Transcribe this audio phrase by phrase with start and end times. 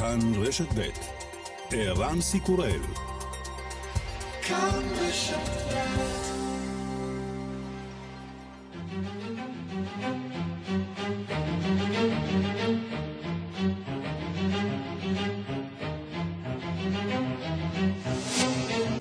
[0.00, 0.88] כאן רשת ב'
[1.70, 2.80] ערן סיקורל.
[4.42, 5.36] כאן רשת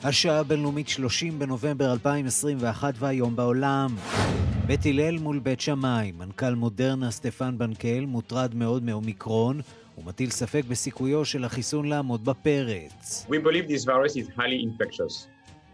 [0.03, 3.95] השעה הבינלאומית 30 בנובמבר 2021 והיום בעולם.
[4.65, 9.61] בית הלל מול בית שמאי, מנכ"ל מודרנה סטפן בנקל מוטרד מאוד מאומיקרון
[9.99, 13.25] ומטיל ספק בסיכויו של החיסון לעמוד בפרץ.
[13.29, 15.27] We believe this virus is highly infectious.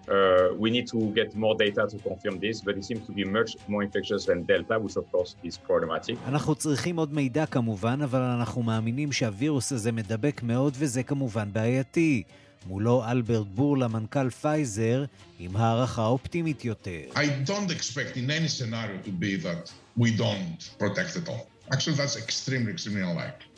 [0.08, 3.24] Uh, we need to get more data to confirm this, but it seems to be
[3.24, 6.16] much more infectious than Delta, which of course is problematic.
[6.28, 12.24] אנחנו צריכים עוד מידע כמובן, אבל אנחנו מאמינים שהווירוס הזה מדבק מאוד וזה כמובן בעייתי.
[12.68, 15.06] מולו אלברט בורלה, מנכ"ל פייזר,
[15.40, 17.02] עם הערכה אופטימית יותר.
[17.14, 21.48] I don't expect in any scenario to be that we don't protect at all.
[21.72, 23.55] Actually, that's extremely, extremely unlikely.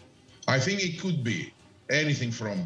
[0.48, 1.40] I think it could be
[1.90, 2.58] anything from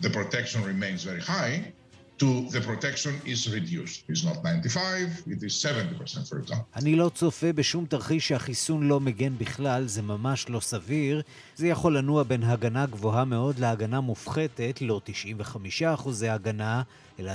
[0.00, 1.72] the protection remains very high
[2.18, 4.04] to the protection is reduced.
[4.08, 6.66] It's not 95, it is 70% for example.
[6.76, 11.22] אני לא צופה בשום תרחיש שהחיסון לא מגן בכלל, זה ממש לא סביר.
[11.56, 15.00] זה יכול לנוע בין הגנה גבוהה מאוד להגנה מופחתת, לא
[15.80, 16.82] 95% הגנה,
[17.18, 17.32] אלא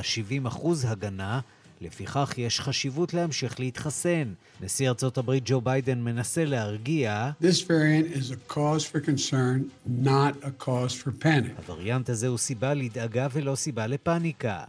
[0.48, 1.40] 70% הגנה.
[1.82, 4.34] לפיכך יש חשיבות להמשיך להתחסן.
[4.62, 9.60] נשיא ארצות הברית ג'ו ביידן מנסה להרגיע This variant is a cause for concern,
[10.04, 11.62] not a cause for panic.
[11.68, 14.64] הווריאנט הזה הוא סיבה לדאגה ולא סיבה לפאניקה.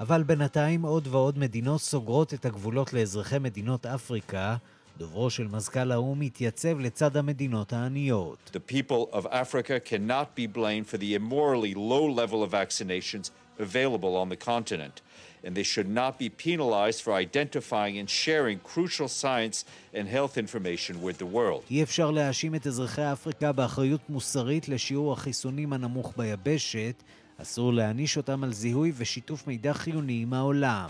[0.00, 4.56] אבל בינתיים עוד ועוד מדינות סוגרות את הגבולות לאזרחי מדינות אפריקה.
[4.98, 8.50] דוברו של מזכ"ל האו"ם התייצב לצד המדינות העניות.
[8.54, 13.30] The people of Africa cannot be blamed for the immorally low level of vaccinations
[13.60, 15.00] available on the continent.
[15.43, 21.01] and they should not be penalized for identifying and sharing crucial science and health information
[21.01, 21.63] with the world.
[21.71, 27.03] אי אפשר להאשים את אזרחי אפריקה באחריות מוסרית לשיעור החיסונים הנמוך ביבשת.
[27.37, 30.89] אסור להעניש אותם על זיהוי ושיתוף מידע חיוני עם העולם.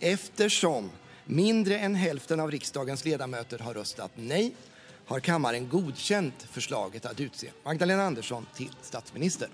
[0.00, 0.90] Eftersom
[1.26, 4.52] mindre än hälften av riksdagens ledamöter har röstat nej
[5.06, 9.48] har kammaren godkänt förslaget att utse Magdalena Andersson till statsminister.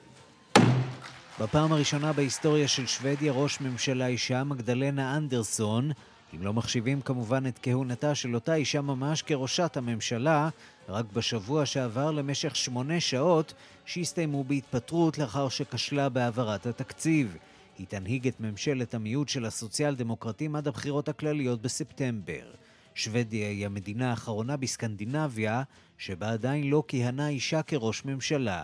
[1.40, 5.92] בפעם הראשונה בהיסטוריה של שוודיה ראש ממשלה אישה מגדלנה אנדרסון,
[6.36, 10.50] אם לא מחשיבים כמובן את כהונתה של אותה אישה ממש כראשת הממשלה,
[10.90, 13.54] רק בשבוע שעבר למשך שמונה שעות
[13.86, 17.38] שהסתיימו בהתפטרות לאחר שכשלה בהעברת התקציב.
[17.78, 22.52] היא תנהיג את ממשלת המיעוט של הסוציאל דמוקרטים עד הבחירות הכלליות בספטמבר.
[22.96, 25.64] שוודיה היא המדינה האחרונה בסקנדינביה
[25.98, 28.64] שבה עדיין לא כיהנה אישה כראש ממשלה.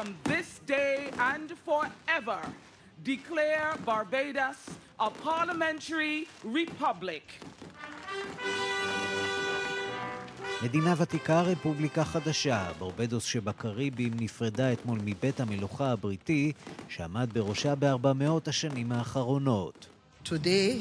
[0.00, 2.40] From this day and forever
[3.04, 4.60] declare Barbados
[4.98, 7.24] a parliamentary republic.
[10.62, 12.72] מדינה ותיקה, רפובליקה חדשה.
[12.78, 16.52] ברבדוס שבקריבים נפרדה אתמול מבית המלוכה הבריטי,
[16.88, 19.86] שעמד בראשה בארבע מאות השנים האחרונות.
[20.24, 20.76] Today,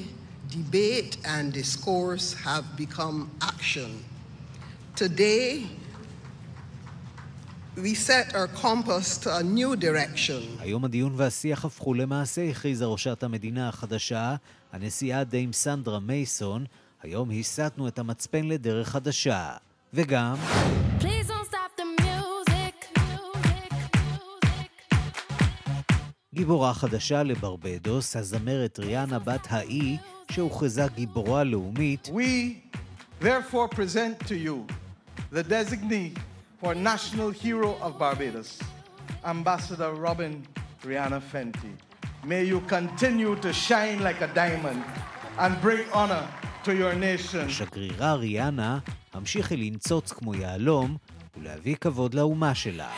[0.50, 3.90] debate and discourse have become action.
[4.96, 5.79] Today,
[7.82, 10.60] We set our compass to a new direction.
[10.60, 14.36] היום הדיון והשיח הפכו למעשה, הכריזה ראשת המדינה החדשה,
[14.72, 16.66] הנשיאה דיים סנדרה מייסון.
[17.04, 19.52] היום הסטנו את המצפן לדרך חדשה.
[19.94, 20.36] וגם...
[26.34, 29.98] גיבורה חדשה לברבדוס, הזמרת ריאנה בת האי,
[30.32, 32.08] שהוכרזה גיבורה לאומית.
[32.08, 32.56] We
[33.22, 34.68] therefore present to you
[35.34, 36.29] the designee
[36.59, 38.59] for National Hero of Barbados,
[39.24, 40.44] Ambassador Robin
[40.84, 41.74] Rihanna Fenty.
[42.25, 44.84] May you continue to shine like a diamond
[45.38, 46.28] and bring honor
[46.66, 47.50] to your nation.
[47.50, 48.80] שגרירה ריאנה
[49.14, 50.98] המשיכי לנצוץ כמו יהלום
[51.38, 52.90] ולהביא כבוד לאומה שלה.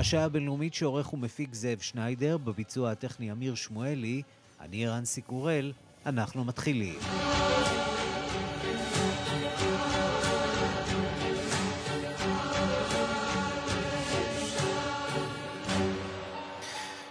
[0.00, 4.22] השעה הבינלאומית שעורך ומפיק זאב שניידר, בביצוע הטכני אמיר שמואלי,
[4.60, 5.72] אני רנסי קורל,
[6.06, 6.98] אנחנו מתחילים.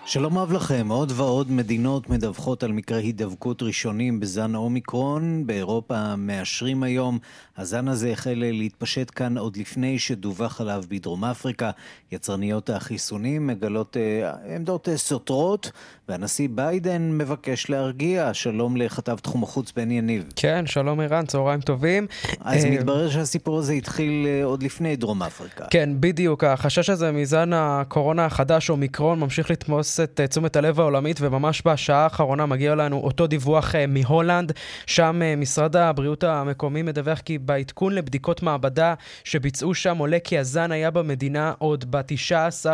[0.09, 5.47] שלום רב לכם, עוד ועוד מדינות מדווחות על מקרי הידבקות ראשונים בזן האומיקרון.
[5.47, 7.19] באירופה מאשרים היום,
[7.57, 11.71] הזן הזה החל להתפשט כאן עוד לפני שדווח עליו בדרום אפריקה.
[12.11, 15.71] יצרניות החיסונים מגלות אה, עמדות אה, סותרות,
[16.07, 18.33] והנשיא ביידן מבקש להרגיע.
[18.33, 20.23] שלום לכתב תחום החוץ בן יניב.
[20.35, 22.07] כן, שלום ערן, צהריים טובים.
[22.39, 22.71] אז אה...
[22.71, 25.65] מתברר שהסיפור הזה התחיל אה, עוד לפני דרום אפריקה.
[25.69, 26.43] כן, בדיוק.
[26.43, 32.03] החשש הזה מזן הקורונה החדש, אומיקרון, ממשיך לתמוס את אה, תשומת הלב העולמית, וממש בשעה
[32.03, 34.51] האחרונה מגיע לנו אותו דיווח אה, מהולנד,
[34.85, 38.93] שם אה, משרד הבריאות המקומי מדווח כי בעדכון לבדיקות מעבדה
[39.23, 42.65] שביצעו שם עולה כי הזן היה במדינה עוד ב-19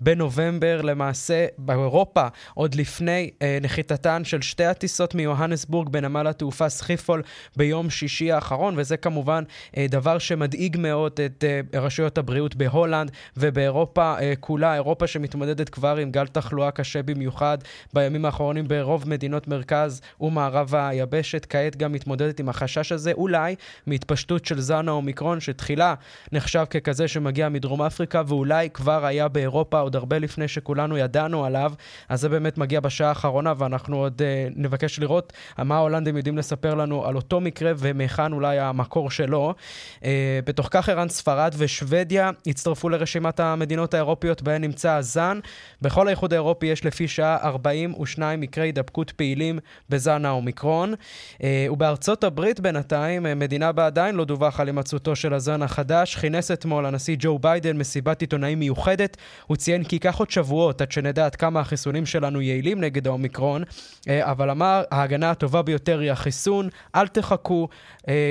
[0.00, 7.22] בנובמבר, למעשה באירופה, עוד לפני נחיתתן של שתי הטיסות מיוהנסבורג בנמל התעופה סחיפול
[7.56, 9.44] ביום שישי האחרון, וזה כמובן
[9.78, 11.44] דבר שמדאיג מאוד את
[11.74, 17.58] רשויות הבריאות בהולנד ובאירופה כולה, אירופה שמתמודדת כבר עם גל תחלואה קשה במיוחד
[17.92, 21.46] בימים האחרונים ברוב מדינות מרכז ומערב היבשת.
[21.48, 23.54] כעת גם מתמודדת עם החשש הזה, אולי
[23.86, 25.94] מהתפשטות של זן האומיקרון, שתחילה
[26.32, 31.72] נחשב ככזה שמגיע מדרום אפריקה, ואולי כבר היה באירופה עוד הרבה לפני שכולנו ידענו עליו.
[32.08, 36.74] אז זה באמת מגיע בשעה האחרונה, ואנחנו עוד uh, נבקש לראות מה ההולנדים יודעים לספר
[36.74, 39.54] לנו על אותו מקרה ומהיכן אולי המקור שלו.
[40.00, 40.04] Uh,
[40.44, 45.38] בתוך כך ערן ספרד ושוודיה הצטרפו לרשימת המדינות האירופיות בהן נמצא הזן.
[45.82, 49.58] בכל האיחוד האירופי יש לפי שעה 42 מקרי הידבקות פעילים
[49.88, 50.94] בזן האומיקרון.
[51.42, 56.16] אה, ובארצות הברית בינתיים, אה, מדינה בה עדיין לא דווח על הימצאותו של הזן החדש,
[56.16, 59.16] כינס אתמול הנשיא ג'ו ביידן מסיבת עיתונאים מיוחדת.
[59.46, 63.64] הוא ציין כי ייקח עוד שבועות עד שנדע עד כמה החיסונים שלנו יעילים נגד האומיקרון,
[64.08, 67.68] אה, אבל אמר, ההגנה הטובה ביותר היא החיסון, אל תחכו,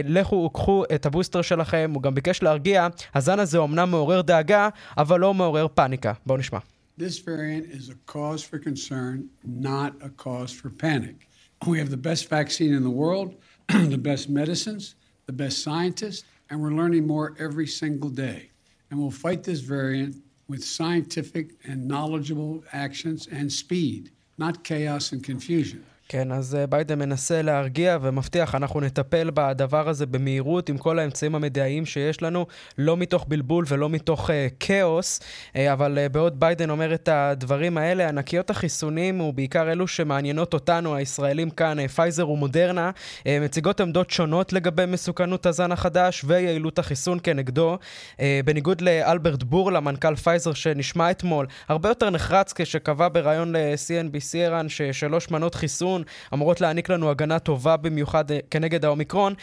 [0.04, 1.92] לכו וקחו את הבוסטר שלכם.
[1.94, 6.14] הוא גם ביקש להרגיע, הזן הזה אומנם מעורר דאגה, אבל לא מעורר פאניקה.
[6.26, 6.73] בואו נשמע.
[6.96, 11.28] This variant is a cause for concern, not a cause for panic.
[11.66, 13.36] We have the best vaccine in the world,
[13.70, 14.96] the best medicines,
[15.26, 18.52] the best scientists, and we're learning more every single day.
[18.92, 20.18] And we'll fight this variant
[20.48, 25.84] with scientific and knowledgeable actions and speed, not chaos and confusion.
[26.10, 31.36] כן, אז אה, ביידן מנסה להרגיע ומבטיח, אנחנו נטפל בדבר הזה במהירות עם כל האמצעים
[31.36, 32.46] המדעיים שיש לנו,
[32.78, 37.78] לא מתוך בלבול ולא מתוך uh, כאוס, uh, אבל uh, בעוד ביידן אומר את הדברים
[37.78, 44.10] האלה, ענקיות החיסונים, ובעיקר אלו שמעניינות אותנו, הישראלים כאן, uh, פייזר ומודרנה, uh, מציגות עמדות
[44.10, 47.78] שונות לגבי מסוכנות הזן החדש ויעילות החיסון כנגדו.
[48.18, 54.70] Uh, בניגוד לאלברט בורלה, מנכ"ל פייזר שנשמע אתמול, הרבה יותר נחרץ כשקבע בריאיון ל-CNBC ערן
[54.70, 55.93] ששלוש מנות חיסון
[56.34, 59.34] אמורות להעניק לנו הגנה טובה במיוחד כנגד האומיקרון.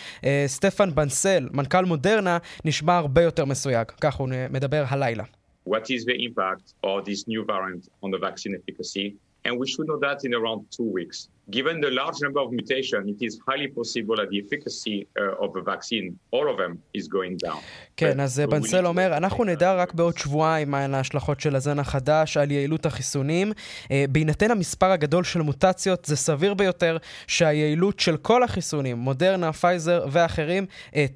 [0.47, 3.87] סטפן בנסל, מנכ"ל מודרנה, נשמע הרבה יותר מסויג.
[4.01, 5.25] כך הוא מדבר הלילה.
[5.69, 9.15] What is the impact of this new variant on the vaccine efficacy?
[9.45, 11.29] And we should know that in around two weeks.
[11.51, 15.49] Given the large number of mutations, it is highly possible that the efficacy uh, of
[15.57, 16.07] the vaccine,
[16.37, 17.61] all of them, is going down.
[17.97, 22.51] כן, אז בנסל אומר, אנחנו נדע רק בעוד שבועיים מהן ההשלכות של הזן החדש על
[22.51, 23.53] יעילות החיסונים.
[23.91, 26.97] אה, בהינתן המספר הגדול של מוטציות, זה סביר ביותר
[27.27, 30.67] שהיעילות של כל החיסונים, מודרנה, פייזר ואחרים,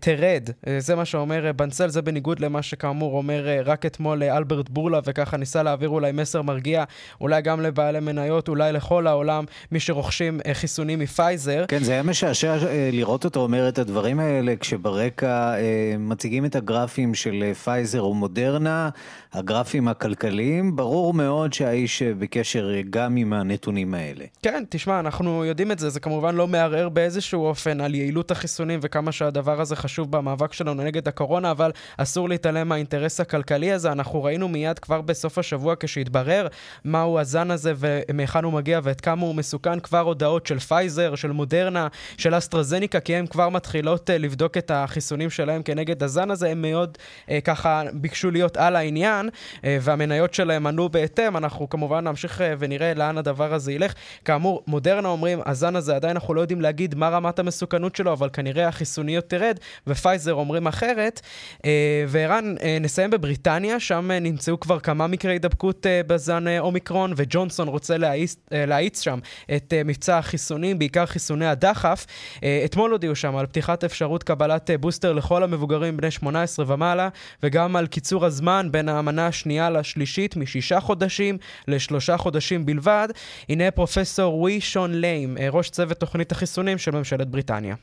[0.01, 0.51] תרד.
[0.79, 5.63] זה מה שאומר בנסל, זה בניגוד למה שכאמור אומר רק אתמול אלברט בורלה, וככה ניסה
[5.63, 6.85] להעביר אולי מסר מרגיע,
[7.21, 11.65] אולי גם לבעלי מניות, אולי לכל העולם, מי שרוכשים מבקשים אה, חיסונים מפייזר.
[11.69, 16.57] כן, זה היה משעשע אה, לראות אותו אומר את הדברים האלה, כשברקע אה, מציגים את
[16.57, 18.89] הגרפים של פייזר ומודרנה,
[19.33, 24.25] הגרפים הכלכליים, ברור מאוד שהאיש בקשר גם עם הנתונים האלה.
[24.43, 28.79] כן, תשמע, אנחנו יודעים את זה, זה כמובן לא מערער באיזשהו אופן על יעילות החיסונים
[28.83, 33.93] וכמה שהדבר הזה חשוב במאבק שלנו נגד הקורונה, אבל אסור להתעלם מהאינטרס הכלכלי הזה.
[33.93, 36.47] אנחנו ראינו מיד כבר בסוף השבוע כשהתברר
[36.85, 41.33] מהו הזן הזה ומהיכן הוא מגיע ועד כמה הוא מסוכן, כבר הודעות של פייזר, של
[41.33, 46.49] מודרנה, של אסטרזניקה, כי הן כבר מתחילות uh, לבדוק את החיסונים שלהם כנגד הזן הזה,
[46.49, 52.09] הם מאוד uh, ככה ביקשו להיות על העניין, uh, והמניות שלהם ענו בהתאם, אנחנו כמובן
[52.09, 53.95] נמשיך ונראה לאן הדבר הזה ילך.
[54.25, 58.29] כאמור, מודרנה אומרים, הזן הזה עדיין אנחנו לא יודעים להגיד מה רמת המסוכנות שלו, אבל
[58.33, 61.21] כנראה החיסוניות תרד, ופייזר אומרים אחרת.
[62.09, 69.01] וערן, נסיים בבריטניה, שם נמצאו כבר כמה מקרי הידבקות בזן אומיקרון, וג'ונסון רוצה להאיץ, להאיץ
[69.01, 69.19] שם
[69.57, 72.07] את מבצע מבצע החיסונים, בעיקר חיסוני הדחף.
[72.65, 77.09] אתמול הודיעו שם על פתיחת אפשרות קבלת בוסטר לכל המבוגרים בני 18 ומעלה,
[77.43, 83.09] וגם על קיצור הזמן בין המנה השנייה לשלישית משישה חודשים לשלושה חודשים בלבד.
[83.49, 87.75] הנה פרופסור ווי שון ליים, ראש צוות תוכנית החיסונים של ממשלת בריטניה.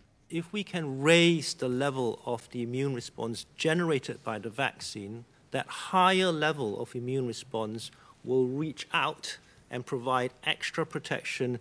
[0.41, 5.15] if we can raise the level of the immune response generated by the vaccine,
[5.55, 7.91] that higher level of immune response
[8.23, 9.25] will reach out
[9.71, 11.59] and provide extra protection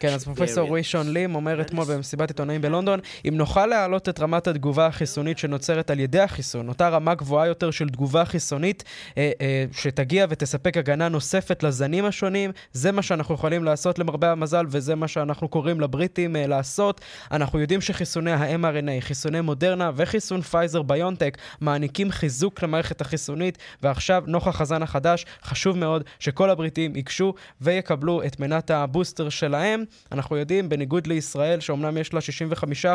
[0.00, 4.46] כן, אז פרופסור רישון לים אומר אתמול במסיבת עיתונאים בלונדון, אם נוכל להעלות את רמת
[4.46, 8.84] התגובה החיסונית שנוצרת על ידי החיסון, אותה רמה גבוהה יותר של תגובה חיסונית
[9.18, 14.66] אה, אה, שתגיע ותספק הגנה נוספת לזנים השונים, זה מה שאנחנו יכולים לעשות למרבה המזל,
[14.68, 17.00] וזה מה שאנחנו קוראים לבריטים אה, לעשות.
[17.30, 24.60] אנחנו יודעים שחיסוני ה-mRNA, חיסוני מודרנה וחיסון פייזר ביונטק מעניקים חיזוק למערכת החיסונית, ועכשיו, נוכח
[24.60, 28.86] הזן החדש, חשוב מאוד שכל הבריטים ייגשו ויקבלו את מנת ה...
[28.90, 29.84] הבוסטר שלהם.
[30.12, 32.20] אנחנו יודעים, בניגוד לישראל, שאומנם יש לה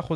[0.07, 0.13] 65%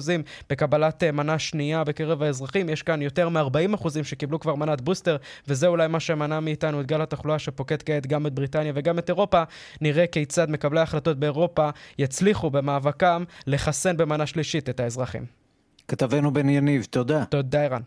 [0.50, 5.17] בקבלת אה, מנה שנייה בקרב האזרחים, יש כאן יותר מ-40% שקיבלו כבר מנת בוסטר,
[5.48, 9.09] וזה אולי מה שמנע מאיתנו את גל התחלואה שפוקד כעת גם את בריטניה וגם את
[9.09, 9.43] אירופה.
[9.81, 11.69] נראה כיצד מקבלי ההחלטות באירופה
[12.00, 15.25] יצליחו במאבקם לחסן במנה שלישית את האזרחים.
[15.88, 17.25] כתבנו בן יניב, תודה.
[17.25, 17.81] תודה, ערן.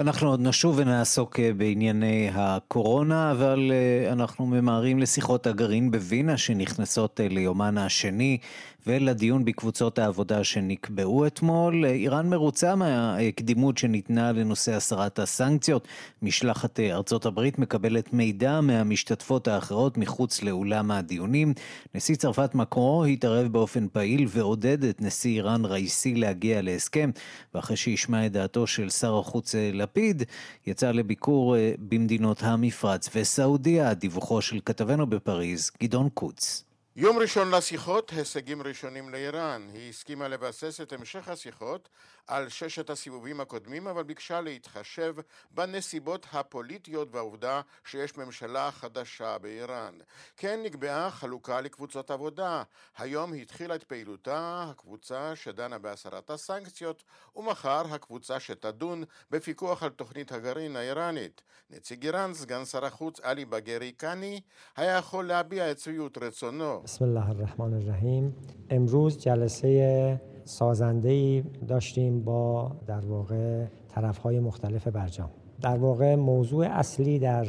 [0.00, 7.20] אנחנו עוד נשוב ונעסוק אה, בענייני הקורונה, אבל אה, אנחנו ממהרים לשיחות הגרעין בווינה שנכנסות
[7.20, 8.38] אה, ליומן השני.
[8.86, 11.84] ולדיון בקבוצות העבודה שנקבעו אתמול.
[11.84, 15.88] איראן מרוצה מהקדימות שניתנה לנושא הסרת הסנקציות.
[16.22, 21.54] משלחת ארצות הברית מקבלת מידע מהמשתתפות האחרות מחוץ לאולם הדיונים.
[21.94, 27.10] נשיא צרפת מקרו התערב באופן פעיל ועודד את נשיא איראן ראיסי להגיע להסכם,
[27.54, 30.22] ואחרי שישמע את דעתו של שר החוץ לפיד,
[30.66, 36.69] יצא לביקור אה, במדינות המפרץ וסעודיה, דיווחו של כתבנו בפריז, גדעון קוץ.
[37.00, 39.68] יום ראשון לשיחות, הישגים ראשונים לאיראן.
[39.74, 41.88] היא הסכימה לבסס את המשך השיחות
[42.30, 45.14] על ששת הסיבובים הקודמים, אבל ביקשה להתחשב
[45.50, 49.94] בנסיבות הפוליטיות והעובדה שיש ממשלה חדשה באיראן.
[50.36, 52.62] כן נקבעה חלוקה לקבוצות עבודה.
[52.98, 57.04] היום התחילה את פעילותה הקבוצה שדנה בהסרת הסנקציות,
[57.36, 61.42] ומחר הקבוצה שתדון בפיקוח על תוכנית הגרעין האיראנית.
[61.70, 64.40] נציג איראן, סגן שר החוץ עלי בגרי קאני,
[64.76, 66.80] היה יכול להביע את צביעות רצונו.
[66.84, 68.30] בסם אללה א-רחמן א-רחים.
[68.76, 70.16] אמרו ג'לסייה
[70.50, 75.30] سازنده داشتیم با در واقع طرف های مختلف برجام.
[75.62, 77.46] در واقع موضوع اصلی در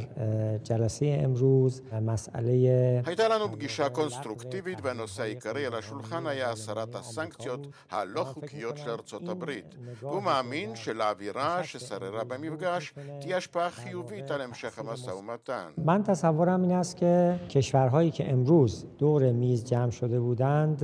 [0.64, 8.04] جلسه امروز مسئله حیدالانو بگیشا کنسترکتی بید و نوسایی کاری لشلخان یا سرات سنکتیوت ها
[8.04, 9.66] لخو کیوت شرطو تبرید
[10.04, 16.62] و مامین شلا ویراش سر را بمیبگاش تیش پا خیووی تلم شخم سومتان من تصورم
[16.62, 20.80] این است که کشورهایی که امروز دور میز جمع شده بودند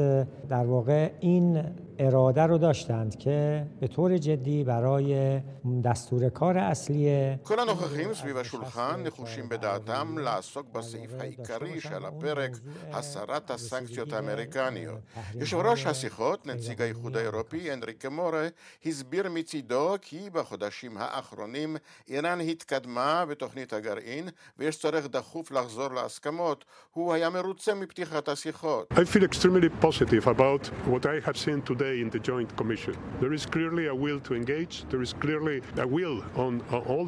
[0.49, 1.63] در واقع این
[1.99, 5.41] اراده رو داشتند که به طور جدی برای
[5.83, 7.09] دستور کار اصلی
[7.43, 12.51] כל הנוכחים סביב השולחן נחושים בדעתם לעסוק בסעיף העיקרי של הפרק,
[12.91, 14.99] הסרת הסנקציות האמריקניות.
[15.35, 18.47] יושב ראש השיחות, נציג האיחוד האירופי, אנריקה מורה,
[18.85, 26.65] הסביר מצידו כי בחודשים האחרונים איראן התקדמה בתוכנית הגרעין ויש צורך דחוף לחזור להסכמות.
[26.91, 28.93] הוא היה מרוצה מפתיחת השיחות.
[28.93, 32.95] I feel extremely positive about what I have seen today today in the Joint Commission.
[33.19, 37.05] There is clearly a will to engage, there is clearly a will on uh, all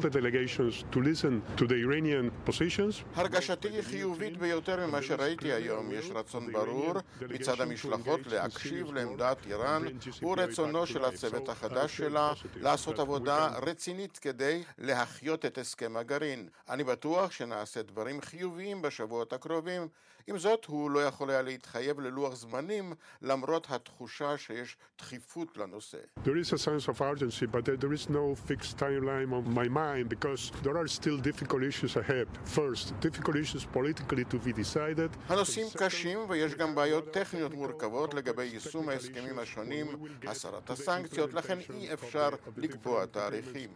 [3.14, 5.92] הרגשתי חיובית ביותר ממה שראיתי היום.
[5.92, 6.94] יש רצון ברור
[7.28, 9.82] מצד המשלחות להקשיב לעמדת איראן
[10.22, 16.48] ורצונו של הצוות החדש שלה לעשות עבודה רצינית כדי להחיות את הסכם הגרעין.
[16.68, 19.88] אני בטוח שנעשה דברים חיוביים בשבועות הקרובים.
[20.26, 25.98] עם זאת, הוא לא יכול היה להתחייב ללוח זמנים למרות התחושה שיש יש דחיפות לנושא.
[26.24, 30.08] There is a sense of urgency, but there is no fixed timeline on my mind
[30.14, 32.28] because there are still difficult issues ahead.
[32.58, 35.10] First, difficult issues politically to be decided.
[35.28, 39.86] הנושאים קשים ויש גם בעיות טכניות מורכבות לגבי יישום ההסכמים השונים,
[40.26, 43.70] הסרת הסנקציות, לכן אי אפשר לקבוע תאריכים.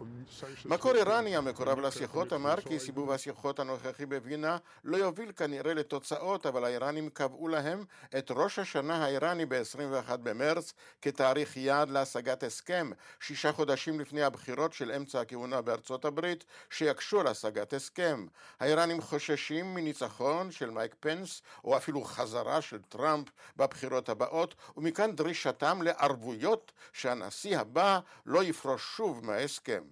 [0.64, 6.64] מקור איראני המקורב לשיחות אמר כי סיבוב השיחות הנוכחי בווינה לא יוביל כנראה לתוצאות, אבל
[6.64, 7.84] האיראנים קבעו להם
[8.18, 14.92] את ראש השנה האיראני ב-21 במרץ כתאריך יעד להשגת הסכם, שישה חודשים לפני הבחירות של
[14.92, 18.26] אמצע הכהונה בארצות הברית, שיקשו על השגת הסכם.
[18.60, 25.82] האיראנים חוששים מניצחון של מייק פנס, או אפילו חזרה של טראמפ בבחירות הבאות, ומכאן דרישתם
[25.82, 29.82] לערבויות שהנשיא הבא לא יפרוש שוב מההסכם.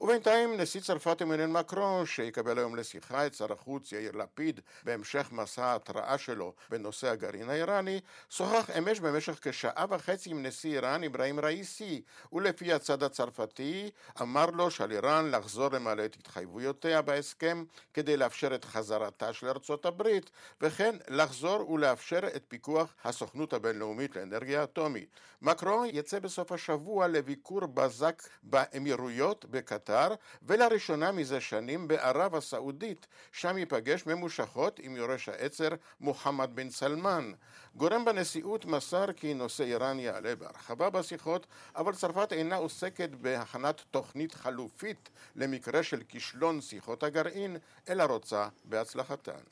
[0.00, 5.64] ובינתיים נשיא צרפת אמנואל מקרון, שיקבל היום לשיחה את שר החוץ יאיר לפיד בהמשך מסע
[5.64, 12.02] ההתראה שלו בנושא הגרעין האיראני, שוחח אמש במשך כשעה וחצי עם נשיא איראן אברהים ראיסי,
[12.32, 13.90] ולפי הצד הצרפתי
[14.22, 17.64] אמר לו שעל איראן לחזור למלא את התחייבויותיה בהסכם
[17.94, 20.30] כדי לאפשר את חזרתה של ארצות הברית,
[20.60, 25.08] וכן לחזור ולאפשר את פיקוח הסוכנות הבינלאומית לאנרגיה אטומית.
[25.42, 30.08] מקרון יצא בסוף השבוע לביקור בזק באמירויות בקטר,
[30.42, 35.68] ולראשונה מזה שנים בערב הסעודית, שם ייפגש ממושכות עם יורש העצר
[36.00, 37.32] מוחמד בן סלמן.
[37.74, 41.46] גורם בנשיאות מסר כי נושא איראן יעלה בהרחבה בשיחות,
[41.76, 47.56] אבל צרפת אינה עוסקת בהכנת תוכנית חלופית למקרה של כישלון שיחות הגרעין,
[47.88, 49.42] אלא רוצה בהצלחתן.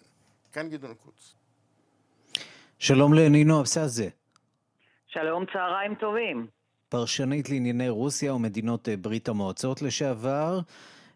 [0.53, 1.35] כאן גדעון קוץ.
[2.79, 4.09] שלום לנינו אבסזה.
[5.07, 6.47] שלום, צהריים טובים.
[6.89, 10.61] פרשנית לענייני רוסיה ומדינות אה, ברית המועצות לשעבר.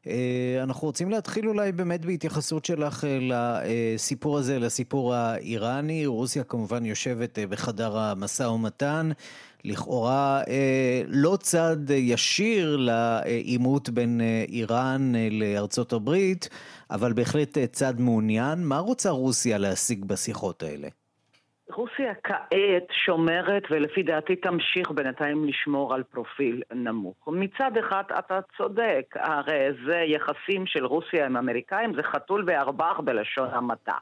[0.07, 6.07] אה, אנחנו רוצים להתחיל אולי באמת בהתייחסות שלך אה, לסיפור הזה, לסיפור האיראני.
[6.07, 9.11] רוסיה כמובן יושבת בחדר המשא ומתן,
[9.65, 10.43] לכאורה
[11.07, 16.49] לא צד ישיר לעימות בין איראן לארצות הברית,
[16.91, 18.65] אבל בהחלט צד מעוניין.
[18.65, 20.89] מה רוצה רוסיה להשיג בשיחות האלה?
[21.73, 27.17] רוסיה כעת שומרת, ולפי דעתי תמשיך בינתיים לשמור על פרופיל נמוך.
[27.27, 33.49] מצד אחד אתה צודק, הרי זה יחסים של רוסיה עם אמריקאים, זה חתול וערבח בלשון
[33.53, 33.97] המעטה.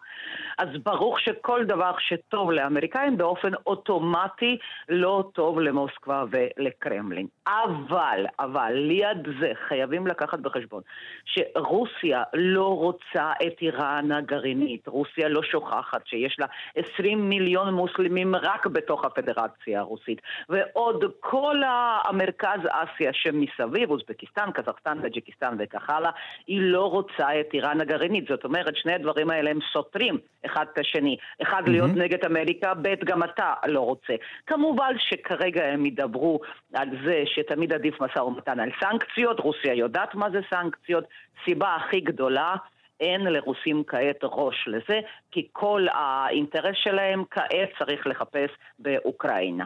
[0.59, 4.59] אז ברור שכל דבר שטוב לאמריקאים באופן אוטומטי
[4.89, 7.27] לא טוב למוסקבה ולקרמלין.
[7.49, 10.83] אבל, אבל, ליד זה חייבים לקחת בחשבון
[11.25, 14.89] שרוסיה לא רוצה את איראן הגרעינית.
[14.89, 16.47] רוסיה לא שוכחת שיש לה
[16.77, 20.21] 20 מיליון מוסלמים רק בתוך הפדרציה הרוסית.
[20.49, 21.63] ועוד כל
[22.05, 26.11] המרכז אסיה שמסביב, אוזבקיסטן, קזחסטן, טאג'יקיסטן וכך הלאה,
[26.47, 28.25] היא לא רוצה את איראן הגרעינית.
[28.29, 31.17] זאת אומרת, שני הדברים האלה הם סותרים אחד את השני.
[31.43, 31.71] אחד mm-hmm.
[31.71, 34.15] להיות נגד אמריקה, ב' גם אתה לא רוצה.
[34.47, 36.41] כמובן שכרגע הם ידברו
[36.75, 41.05] על זה שתמיד עדיף משא ומתן על סנקציות, רוסיה יודעת מה זה סנקציות.
[41.45, 42.55] סיבה הכי גדולה
[43.01, 49.65] אין לרוסים כעת ראש לזה, כי כל האינטרס שלהם כעת צריך לחפש באוקראינה.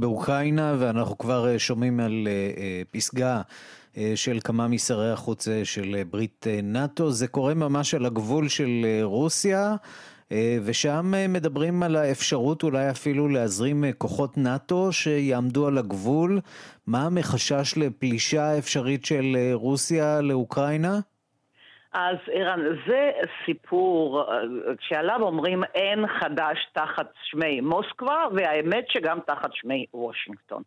[0.00, 3.42] באוקראינה, ואנחנו כבר אה, שומעים על אה, אה, פסגה
[4.14, 7.10] של כמה משרי החוץ של ברית נאט"ו.
[7.10, 8.70] זה קורה ממש על הגבול של
[9.02, 9.76] רוסיה.
[10.64, 16.40] ושם מדברים על האפשרות אולי אפילו להזרים כוחות נאט"ו שיעמדו על הגבול.
[16.86, 21.00] מה מחשש לפלישה אפשרית של רוסיה לאוקראינה?
[21.92, 23.10] אז ערן, זה
[23.44, 24.24] סיפור
[24.80, 30.62] שעליו אומרים אין חדש תחת שמי מוסקבה, והאמת שגם תחת שמי וושינגטון.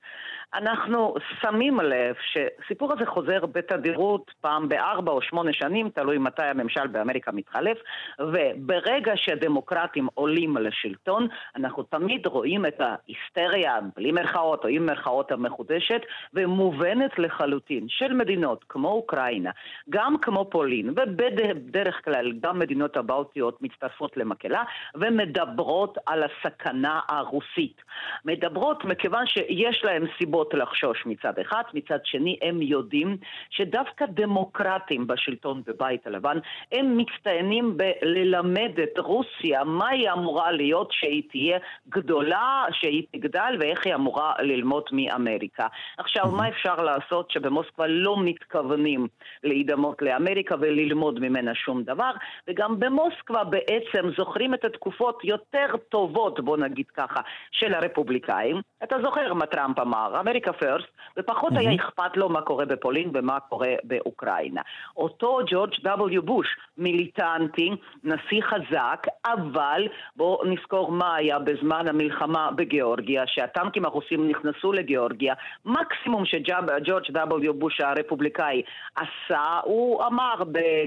[0.54, 6.88] אנחנו שמים לב שסיפור הזה חוזר בתדירות פעם בארבע או שמונה שנים, תלוי מתי הממשל
[6.88, 7.78] באמריקה מתחלף,
[8.20, 16.02] וברגע שהדמוקרטים עולים לשלטון, אנחנו תמיד רואים את ההיסטריה, בלי מירכאות או עם מירכאות המחודשת,
[16.34, 19.52] ומובנת לחלוטין של מדינות כמו אוקראינה,
[19.90, 24.64] גם כמו פולין, ובדרך כלל גם מדינות הבלטיות מצטרפות למקהלה,
[24.96, 27.82] ומדברות על הסכנה הרוסית.
[28.26, 33.18] מדברות מכיוון שיש להם סיבות לחשוש מצד אחד, מצד שני הם יודעים
[33.50, 36.38] שדווקא דמוקרטים בשלטון בבית הלבן
[36.72, 41.58] הם מצטיינים בללמד את רוסיה מה היא אמורה להיות שהיא תהיה
[41.90, 45.68] גדולה, שהיא תגדל ואיך היא אמורה ללמוד מאמריקה.
[45.98, 49.08] עכשיו, מה אפשר לעשות שבמוסקבה לא מתכוונים
[49.44, 52.12] להידמות לאמריקה וללמוד ממנה שום דבר,
[52.48, 58.62] וגם במוסקבה בעצם זוכרים את התקופות יותר טובות, בוא נגיד ככה, של הרפובליקאים.
[58.84, 60.88] אתה זוכר מה טראמפ אמר, אמריקה פרסט,
[61.18, 61.60] ופחות mm-hmm.
[61.60, 64.62] היה אכפת לו מה קורה בפולין ומה קורה באוקראינה.
[64.98, 66.22] אותו ג'ורג' W.
[66.22, 67.70] בוש, מיליטנטי,
[68.04, 75.34] נשיא חזק, אבל בואו נזכור מה היה בזמן המלחמה בגיאורגיה, שהטנקים הרוסים נכנסו לגיאורגיה,
[75.66, 77.52] מקסימום שג'ורג' W.
[77.52, 78.62] בוש הרפובליקאי
[78.96, 80.44] עשה, הוא אמר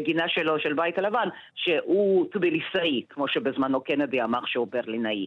[0.07, 5.27] בגינה שלו של בית הלבן שהוא טביליסאי, כמו שבזמנו קנדי אמר שהוא ברלינאי.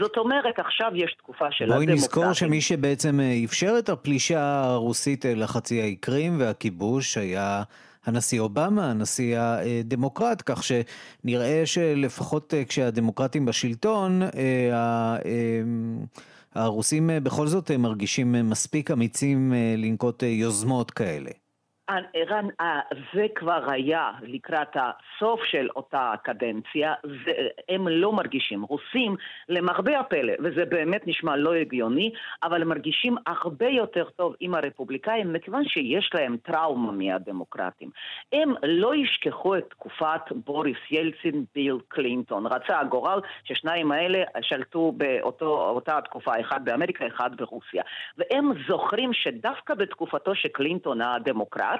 [0.00, 1.86] זאת אומרת, עכשיו יש תקופה של הדמוקרטים.
[1.86, 7.62] בואי נזכור שמי שבעצם אה, אפשר את הפלישה הרוסית לחצי האי קרים והכיבוש היה
[8.06, 15.16] הנשיא אובמה, הנשיא הדמוקרט, כך שנראה שלפחות אה, כשהדמוקרטים בשלטון, אה,
[16.54, 21.30] הרוסים בכל זאת מרגישים מספיק אמיצים לנקוט יוזמות כאלה.
[22.14, 22.48] ערן,
[23.14, 27.32] זה כבר היה לקראת הסוף של אותה קדנציה, זה,
[27.68, 28.62] הם לא מרגישים.
[28.62, 29.16] רוסים,
[29.48, 35.64] למרבה הפלא, וזה באמת נשמע לא הגיוני, אבל מרגישים הרבה יותר טוב עם הרפובליקאים, מכיוון
[35.64, 37.90] שיש להם טראומה מהדמוקרטים.
[38.32, 42.46] הם לא ישכחו את תקופת בוריס ילצין, ביל קלינטון.
[42.46, 47.82] רצה הגורל ששניים האלה שלטו באותה תקופה, אחד באמריקה, אחד ברוסיה.
[48.18, 51.79] והם זוכרים שדווקא בתקופתו של קלינטון הדמוקרט,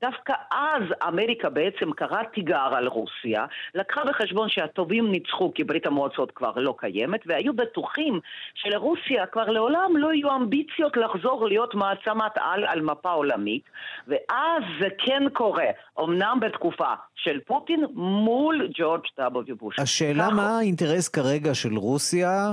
[0.00, 6.30] דווקא אז אמריקה בעצם קראה תיגר על רוסיה, לקחה בחשבון שהטובים ניצחו כי ברית המועצות
[6.30, 8.20] כבר לא קיימת, והיו בטוחים
[8.54, 13.62] שלרוסיה כבר לעולם לא יהיו אמביציות לחזור להיות מעצמת על על מפה עולמית,
[14.08, 19.54] ואז זה כן קורה, אמנם בתקופה של פוטין מול ג'ורג' W.
[19.60, 19.78] בוש.
[19.78, 20.32] השאלה כך...
[20.32, 22.52] מה האינטרס כרגע של רוסיה?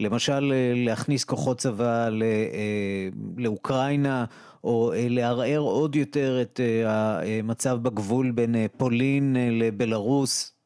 [0.00, 0.52] למשל
[0.86, 2.08] להכניס כוחות צבא אה,
[3.36, 4.24] לאוקראינה
[4.64, 10.60] או אה, לערער עוד יותר את אה, המצב בגבול בין פולין לבלארוס?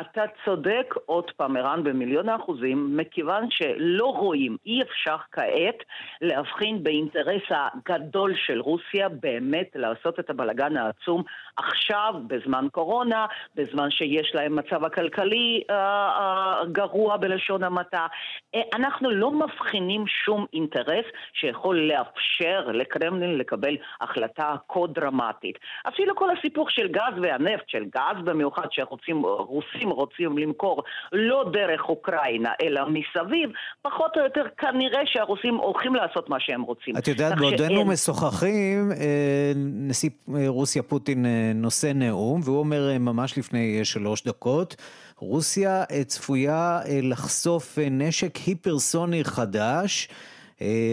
[0.00, 5.76] אתה צודק עוד פעם, ערן, במיליון האחוזים, מכיוון שלא רואים, אי אפשר כעת
[6.20, 11.22] להבחין באינטרס הגדול של רוסיה באמת לעשות את הבלגן העצום
[11.68, 18.06] עכשיו, בזמן קורונה, בזמן שיש להם מצב הכלכלי אה, אה, גרוע בלשון המעטה.
[18.54, 25.58] אה, אנחנו לא מבחינים שום אינטרס שיכול לאפשר לקרמלין לקבל החלטה כה דרמטית.
[25.88, 31.88] אפילו כל הסיפור של גז והנפט, של גז במיוחד שרוצים רוסים רוצים למכור לא דרך
[31.88, 33.50] אוקראינה, אלא מסביב,
[33.82, 36.96] פחות או יותר כנראה שהרוסים הולכים לעשות מה שהם רוצים.
[36.96, 37.88] את יודעת, בעודנו שאין...
[37.88, 44.76] משוחחים, אה, נשיא אה, רוסיה פוטין אה, נושא נאום, והוא אומר ממש לפני שלוש דקות,
[45.16, 50.08] רוסיה צפויה לחשוף נשק היפרסוני חדש.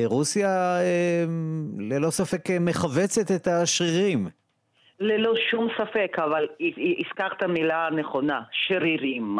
[0.06, 0.78] רוסיה
[1.78, 4.28] ללא ספק מכווצת את השרירים.
[5.00, 6.48] ללא שום ספק, אבל
[7.06, 9.40] הזכרת מילה נכונה, שרירים.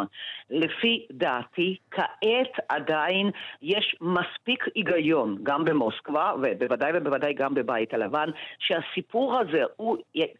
[0.50, 3.30] לפי דעתי, כעת עדיין
[3.62, 9.96] יש מספיק היגיון, גם במוסקבה, ובוודאי ובוודאי גם בבית הלבן, שהסיפור הזה הוא,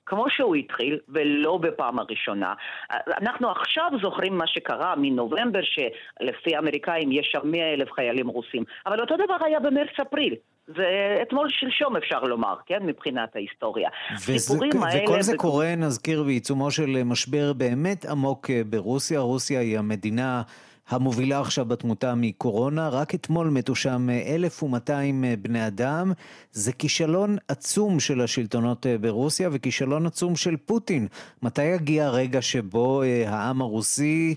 [0.06, 2.54] כמו שהוא התחיל, ולא בפעם הראשונה.
[2.90, 9.00] אנחנו עכשיו זוכרים מה שקרה מנובמבר, שלפי האמריקאים יש שם 100 אלף חיילים רוסים, אבל
[9.00, 10.34] אותו דבר היה במרץ-אפריל.
[10.76, 12.78] זה אתמול שלשום אפשר לומר, כן?
[12.82, 13.88] מבחינת ההיסטוריה.
[14.28, 15.22] וזה, וכל האלה...
[15.22, 19.20] זה קורה, נזכיר, בעיצומו של משבר באמת עמוק אה, ברוסיה.
[19.20, 20.42] רוסיה היא המדינה
[20.88, 22.88] המובילה עכשיו בתמותה מקורונה.
[22.88, 26.12] רק אתמול מתו שם 1,200 אה, בני אדם.
[26.52, 31.06] זה כישלון עצום של השלטונות אה, ברוסיה וכישלון עצום של פוטין.
[31.42, 34.34] מתי יגיע הרגע שבו העם הרוסי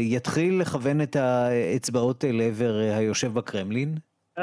[0.00, 3.94] יתחיל לכוון את האצבעות לעבר היושב בקרמלין?
[4.38, 4.42] Uh,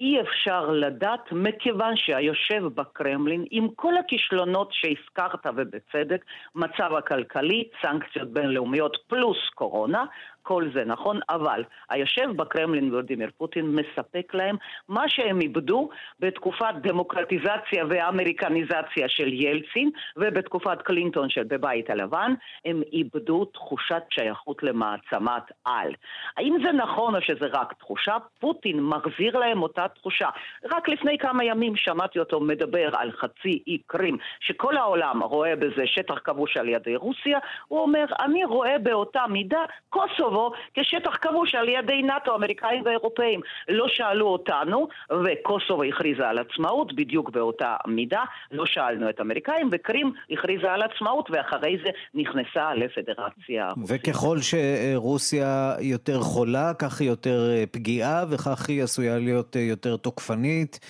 [0.00, 6.24] אי אפשר לדעת מכיוון שהיושב בקרמלין עם כל הכישלונות שהזכרת ובצדק,
[6.54, 10.04] מצב הכלכלי, סנקציות בינלאומיות פלוס קורונה,
[10.48, 14.56] כל זה נכון, אבל היושב בקרמלין ולדימיר פוטין מספק להם
[14.88, 15.88] מה שהם איבדו
[16.20, 22.34] בתקופת דמוקרטיזציה ואמריקניזציה של ילצין ובתקופת קלינטון של בבית הלבן,
[22.64, 25.92] הם איבדו תחושת שייכות למעצמת על.
[26.36, 28.16] האם זה נכון או שזה רק תחושה?
[28.40, 30.28] פוטין מחזיר להם אותה תחושה.
[30.70, 35.86] רק לפני כמה ימים שמעתי אותו מדבר על חצי אי קרים, שכל העולם רואה בזה
[35.86, 41.54] שטח כבוש על ידי רוסיה, הוא אומר, אני רואה באותה מידה קוסובו קוסובו כשטח כבוש
[41.54, 43.40] על ידי נאט"ו, אמריקאים ואירופאים.
[43.68, 44.88] לא שאלו אותנו,
[45.24, 51.30] וקוסובו הכריזה על עצמאות בדיוק באותה מידה, לא שאלנו את האמריקאים, וקרים הכריזה על עצמאות,
[51.30, 53.72] ואחרי זה נכנסה לפדרציה.
[53.88, 59.96] וככל שרוסיה יותר חולה, כך היא יותר אה, פגיעה, וכך היא עשויה להיות אה, יותר
[59.96, 60.80] תוקפנית.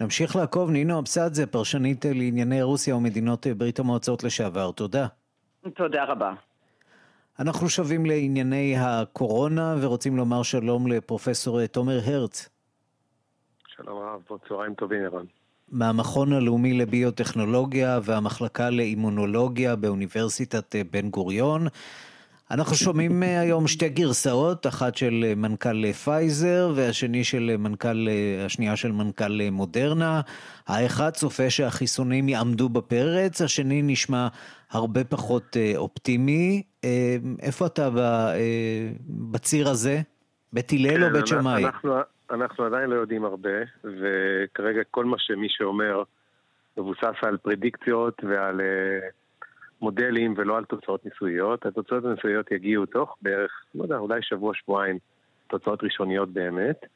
[0.00, 4.70] נמשיך לעקוב, נינו אבסדזה, פרשנית אה, לענייני רוסיה ומדינות ברית המועצות לשעבר.
[4.70, 5.06] תודה.
[5.74, 6.49] תודה רבה.
[7.40, 12.48] אנחנו שבים לענייני הקורונה ורוצים לומר שלום לפרופסור תומר הרץ.
[13.76, 15.24] שלום רב, צהריים טובים ערן.
[15.68, 21.66] מהמכון הלאומי לביוטכנולוגיה והמחלקה לאימונולוגיה באוניברסיטת בן גוריון.
[22.50, 28.44] אנחנו שומעים אה, היום שתי גרסאות, אחת של אה, מנכ"ל פייזר והשני של מנכ"ל, אה,
[28.46, 30.20] השנייה של מנכ"ל מודרנה.
[30.66, 34.28] האחד צופה שהחיסונים יעמדו בפרץ, השני נשמע
[34.70, 36.62] הרבה פחות אופטימי.
[37.42, 37.88] איפה אתה
[39.08, 40.00] בציר הזה?
[40.52, 41.64] בית הלל או כן, בית שמאי?
[41.64, 41.94] אנחנו,
[42.30, 46.02] אנחנו עדיין לא יודעים הרבה, וכרגע כל מה שמי שאומר
[46.76, 48.60] מבוסס על פרדיקציות ועל...
[49.80, 51.66] מודלים ולא על תוצאות ניסויות.
[51.66, 54.98] התוצאות הניסויות יגיעו תוך בערך, לא יודע, אולי שבוע-שבועיים,
[55.48, 56.86] תוצאות ראשוניות באמת.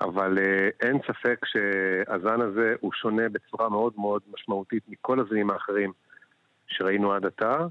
[0.00, 0.38] אבל
[0.80, 5.92] אין ספק שהזן הזה הוא שונה בצורה מאוד מאוד משמעותית מכל הזנים האחרים
[6.66, 7.66] שראינו עד עתה.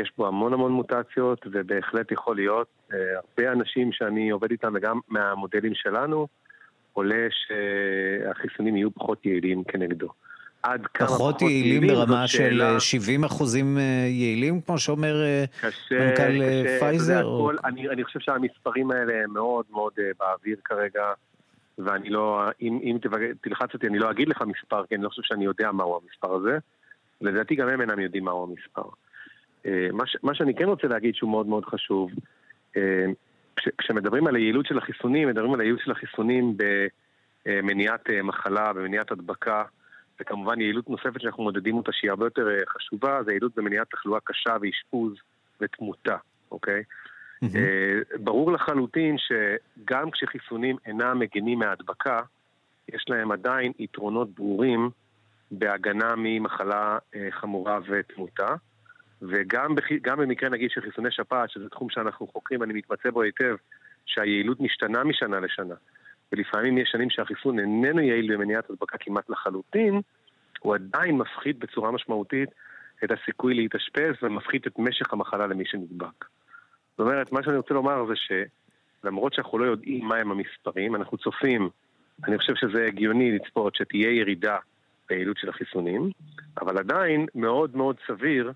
[0.00, 5.74] יש בו המון המון מוטציות, ובהחלט יכול להיות, הרבה אנשים שאני עובד איתם וגם מהמודלים
[5.74, 6.26] שלנו,
[6.92, 10.08] עולה שהחיסונים יהיו פחות יעילים כנגדו.
[10.62, 15.94] עד כמה פחות, פחות יעילים ברמה של 70 אחוזים אה, יעילים, כמו שאומר אה, קשה,
[15.94, 17.24] מנכ"ל אה, קשה, פייזר?
[17.24, 17.44] או...
[17.46, 21.02] כל, אני, אני חושב שהמספרים האלה הם מאוד מאוד באוויר כרגע,
[21.78, 22.98] ואני לא, אם, אם
[23.40, 26.34] תלחץ אותי, אני לא אגיד לך מספר, כי אני לא חושב שאני יודע מהו המספר
[26.34, 26.58] הזה.
[27.20, 28.88] לדעתי גם הם אינם יודעים מהו המספר.
[29.92, 32.10] מה, ש, מה שאני כן רוצה להגיד שהוא מאוד מאוד חשוב,
[33.56, 36.56] כש, כשמדברים על היעילות של החיסונים, מדברים על היעילות של החיסונים
[37.46, 39.62] במניעת מחלה, במניעת הדבקה.
[40.20, 44.20] וכמובן יעילות נוספת שאנחנו מודדים אותה שהיא הרבה יותר אה, חשובה, זה יעילות במניעת תחלואה
[44.24, 45.12] קשה ואשפוז
[45.60, 46.16] ותמותה,
[46.50, 46.82] אוקיי?
[47.44, 48.18] Mm-hmm.
[48.18, 52.20] ברור לחלוטין שגם כשחיסונים אינם מגנים מהדבקה,
[52.88, 54.90] יש להם עדיין יתרונות ברורים
[55.50, 58.54] בהגנה ממחלה אה, חמורה ותמותה.
[59.22, 59.84] וגם בח...
[60.16, 63.54] במקרה נגיד של חיסוני שפעת, שזה תחום שאנחנו חוקרים, אני מתמצא בו היטב,
[64.06, 65.74] שהיעילות משתנה משנה לשנה.
[66.32, 70.00] ולפעמים יש שנים שהחיסון איננו יעיל במניעת הדבקה כמעט לחלוטין,
[70.60, 72.48] הוא עדיין מפחית בצורה משמעותית
[73.04, 76.24] את הסיכוי להתאשפז ומפחית את משך המחלה למי שנדבק.
[76.90, 78.14] זאת אומרת, מה שאני רוצה לומר זה
[79.02, 81.68] שלמרות שאנחנו לא יודעים מהם המספרים, אנחנו צופים,
[82.24, 84.56] אני חושב שזה הגיוני לצפות שתהיה ירידה
[85.08, 86.10] ביעילות של החיסונים,
[86.60, 88.52] אבל עדיין מאוד מאוד סביר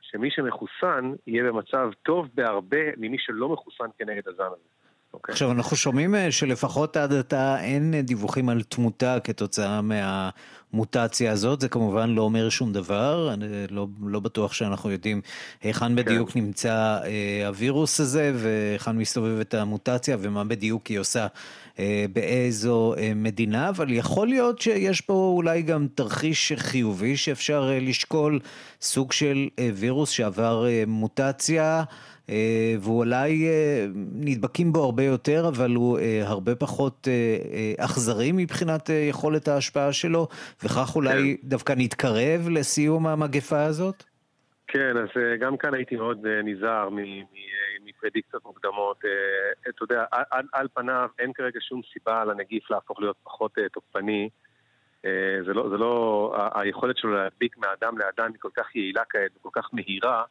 [0.00, 4.77] שמי שמחוסן יהיה במצב טוב בהרבה ממי שלא מחוסן כנגד הזן הזה.
[5.08, 5.14] Okay.
[5.14, 5.32] אוקיי.
[5.32, 11.60] עכשיו, אנחנו שומעים אה, שלפחות עד עתה אין אה, דיווחים על תמותה כתוצאה מהמוטציה הזאת,
[11.60, 15.20] זה כמובן לא אומר שום דבר, אני לא, לא בטוח שאנחנו יודעים
[15.62, 15.94] היכן כן.
[15.94, 21.26] בדיוק נמצא אה, הווירוס הזה והיכן מסתובבת המוטציה ומה בדיוק היא עושה
[21.78, 27.80] אה, באיזו אה, מדינה, אבל יכול להיות שיש פה אולי גם תרחיש חיובי שאפשר אה,
[27.80, 28.40] לשקול
[28.80, 31.84] סוג של אה, וירוס שעבר אה, מוטציה.
[32.30, 37.08] אה, ואולי אה, נדבקים בו הרבה יותר, אבל הוא אה, הרבה פחות
[37.78, 40.28] אכזרי מבחינת יכולת ההשפעה שלו,
[40.64, 41.48] וכך אולי כן.
[41.48, 44.04] דווקא נתקרב לסיום המגפה הזאת?
[44.66, 45.08] כן, אז
[45.40, 46.88] גם כאן הייתי מאוד נזהר
[47.84, 48.98] מפרדיקציות מוקדמות.
[49.68, 54.28] אתה יודע, על, על פניו אין כרגע שום סיבה לנגיף להפוך להיות פחות תוקפני.
[55.46, 59.48] זה לא, זה לא, היכולת שלו להדביק מאדם לאדם היא כל כך יעילה כעת וכל
[59.52, 60.24] כך מהירה,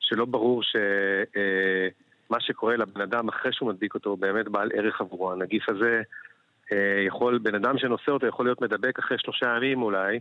[0.00, 5.00] שלא ברור שמה אה, שקורה לבן אדם אחרי שהוא מדביק אותו הוא באמת בעל ערך
[5.00, 5.32] עבורו.
[5.32, 6.02] הנגיף הזה
[6.72, 10.20] אה, יכול, בן אדם שנושא אותו יכול להיות מדבק אחרי שלושה ימים אולי,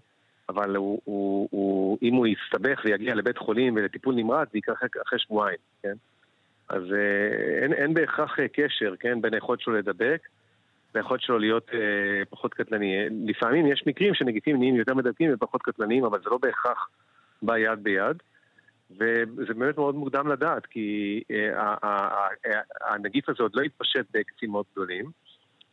[0.50, 4.76] אבל הוא, הוא, הוא, אם הוא יסתבך ויגיע לבית חולים ולטיפול נמרץ, זה יקרה
[5.08, 5.94] אחרי שבועיים, כן?
[6.70, 10.28] אז אה, אין, אין בהכרח קשר, כן, בין היכולת שלו לדבק
[10.96, 12.96] ליכולת שלו להיות אה, פחות קטלני.
[13.26, 16.89] לפעמים יש מקרים שנגיפים נהיים יותר מדבקים ופחות קטלניים, אבל זה לא בהכרח
[17.42, 18.18] בא יד ביד.
[18.91, 21.75] וזה באמת מאוד מוקדם לדעת, כי אה,
[22.82, 25.06] הנגיף הזה עוד לא התפשט בהיקפים מאוד גדולים,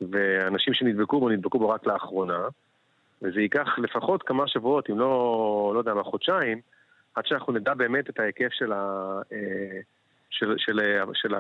[0.00, 2.48] ואנשים שנדבקו בו, נדבקו בו רק לאחרונה,
[3.22, 6.60] וזה ייקח לפחות כמה שבועות, אם לא, לא יודע מה, חודשיים,
[7.14, 9.80] עד שאנחנו נדע באמת את ההיקף של, ה, אה,
[10.30, 10.80] של, של,
[11.14, 11.34] של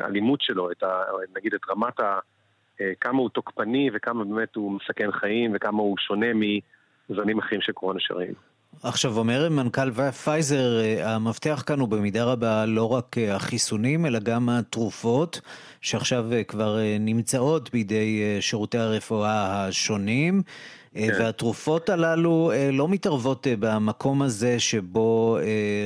[0.00, 1.02] האלימות שלו, את ה,
[1.36, 2.18] נגיד את רמת ה...
[2.80, 6.26] אה, כמה הוא תוקפני וכמה באמת הוא מסכן חיים וכמה הוא שונה
[7.08, 8.53] מזנים אחרים של קורונה שראינו.
[8.82, 14.18] עכשיו אומר מנכ"ל פייזר, אה, המפתח כאן הוא במידה רבה לא רק אה, החיסונים, אלא
[14.18, 15.40] גם התרופות,
[15.80, 20.42] שעכשיו אה, כבר נמצאות בידי שירותי הרפואה השונים.
[20.96, 21.08] כן.
[21.18, 25.38] והתרופות הללו לא מתערבות במקום הזה שבו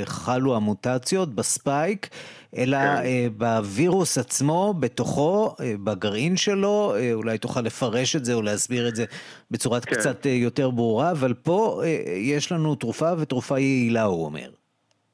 [0.04, 2.08] חלו המוטציות, בספייק,
[2.56, 3.02] אלא כן.
[3.02, 8.88] uh, בווירוס עצמו, בתוכו, uh, בגרעין שלו, uh, אולי תוכל לפרש את זה או להסביר
[8.88, 9.04] את זה
[9.50, 9.94] בצורה כן.
[9.94, 11.82] קצת יותר ברורה, אבל פה
[12.16, 14.50] יש לנו תרופה ותרופה יעילה, הוא אומר.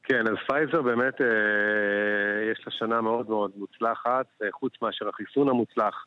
[0.03, 1.13] כן, אז פייזר באמת
[2.51, 6.05] יש לה שנה מאוד מאוד מוצלחת, חוץ מאשר החיסון המוצלח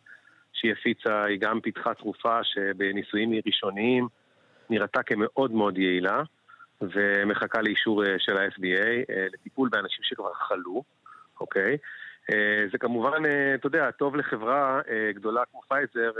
[0.52, 4.08] שהיא הפיצה, היא גם פיתחה תרופה שבניסויים ראשוניים
[4.70, 6.22] נראתה כמאוד מאוד יעילה.
[6.80, 10.82] ומחכה לאישור של ה-FDA לטיפול באנשים שכבר חלו.
[11.40, 11.76] אוקיי?
[12.32, 16.10] אה, זה כמובן, אה, אתה יודע, טוב לחברה אה, גדולה כמו פייזר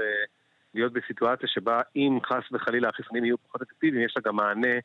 [0.75, 4.79] להיות בסיטואציה שבה אם חס וחלילה החיסונים יהיו פחות אפקטיביים, יש לה גם מענה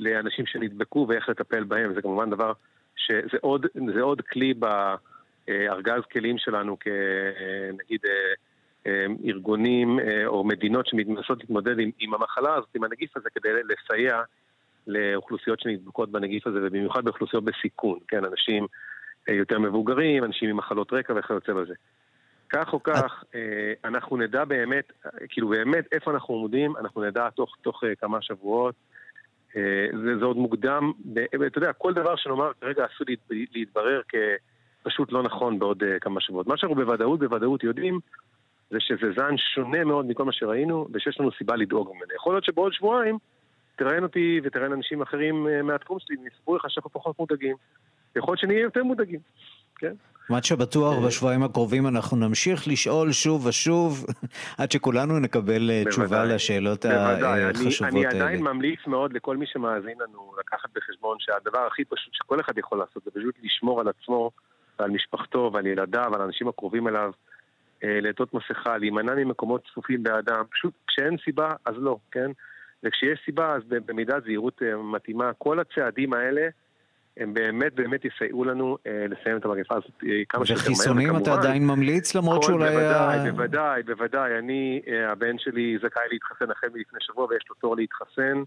[0.00, 1.94] לאנשים שנדבקו ואיך לטפל בהם.
[1.94, 2.52] זה כמובן דבר
[2.96, 3.66] שזה עוד,
[4.00, 8.00] עוד כלי בארגז כלים שלנו כנגיד
[9.24, 14.22] ארגונים או מדינות שמנסות להתמודד עם, עם המחלה הזאת, עם הנגיף הזה, כדי לסייע
[14.86, 18.66] לאוכלוסיות שנדבקות בנגיף הזה, ובמיוחד באוכלוסיות בסיכון, כן, אנשים
[19.28, 21.74] יותר מבוגרים, אנשים עם מחלות רקע וכיוצא בזה.
[22.48, 23.24] כך או כך,
[23.84, 24.92] אנחנו נדע באמת,
[25.28, 28.74] כאילו באמת איפה אנחנו עומדים, אנחנו נדע תוך, תוך כמה שבועות.
[30.02, 30.92] זה, זה עוד מוקדם,
[31.46, 36.46] אתה יודע, כל דבר שנאמר כרגע עשוי להתברר כפשוט לא נכון בעוד כמה שבועות.
[36.46, 37.98] מה שאנחנו בוודאות, בוודאות יודעים,
[38.70, 42.14] זה שזה זן שונה מאוד מכל מה שראינו, ושיש לנו סיבה לדאוג ממנו.
[42.16, 43.18] יכול להיות שבעוד שבועיים
[43.76, 47.56] תראיין אותי ותראיין אנשים אחרים מהתחום שלי, ויספרו לך שאנחנו פחות מודאגים.
[48.16, 49.20] יכול להיות שנהיה יותר מודאגים,
[49.76, 49.94] כן?
[50.30, 54.06] מה שבטוח, בשבועיים הקרובים אנחנו נמשיך לשאול שוב ושוב,
[54.58, 57.88] עד שכולנו נקבל אה, תשובה לשאלות החשובות האלה.
[57.88, 62.58] אני עדיין ממליץ מאוד לכל מי שמאזין לנו לקחת בחשבון שהדבר הכי פשוט שכל אחד
[62.58, 64.30] יכול לעשות זה פשוט לשמור על עצמו
[64.78, 67.10] ועל משפחתו ועל ילדיו ועל האנשים הקרובים אליו,
[67.84, 72.30] אה, לעטות מסכה, להימנע ממקומות צפופים באדם, פשוט כשאין סיבה אז לא, כן?
[72.84, 76.48] וכשיש סיבה אז במידת זהירות אה, מתאימה, כל הצעדים האלה
[77.16, 80.72] הם באמת באמת יסייעו לנו אה, לסיים את המגפה הזאת אה, כמה שיותר מהר.
[80.72, 82.70] וחיסונים אתה עדיין ממליץ למרות שאולי...
[82.70, 84.38] בוודאי, בוודאי, בוודאי.
[84.38, 88.42] אני, אה, הבן שלי זכאי להתחסן החל מלפני שבוע ויש לו תור להתחסן,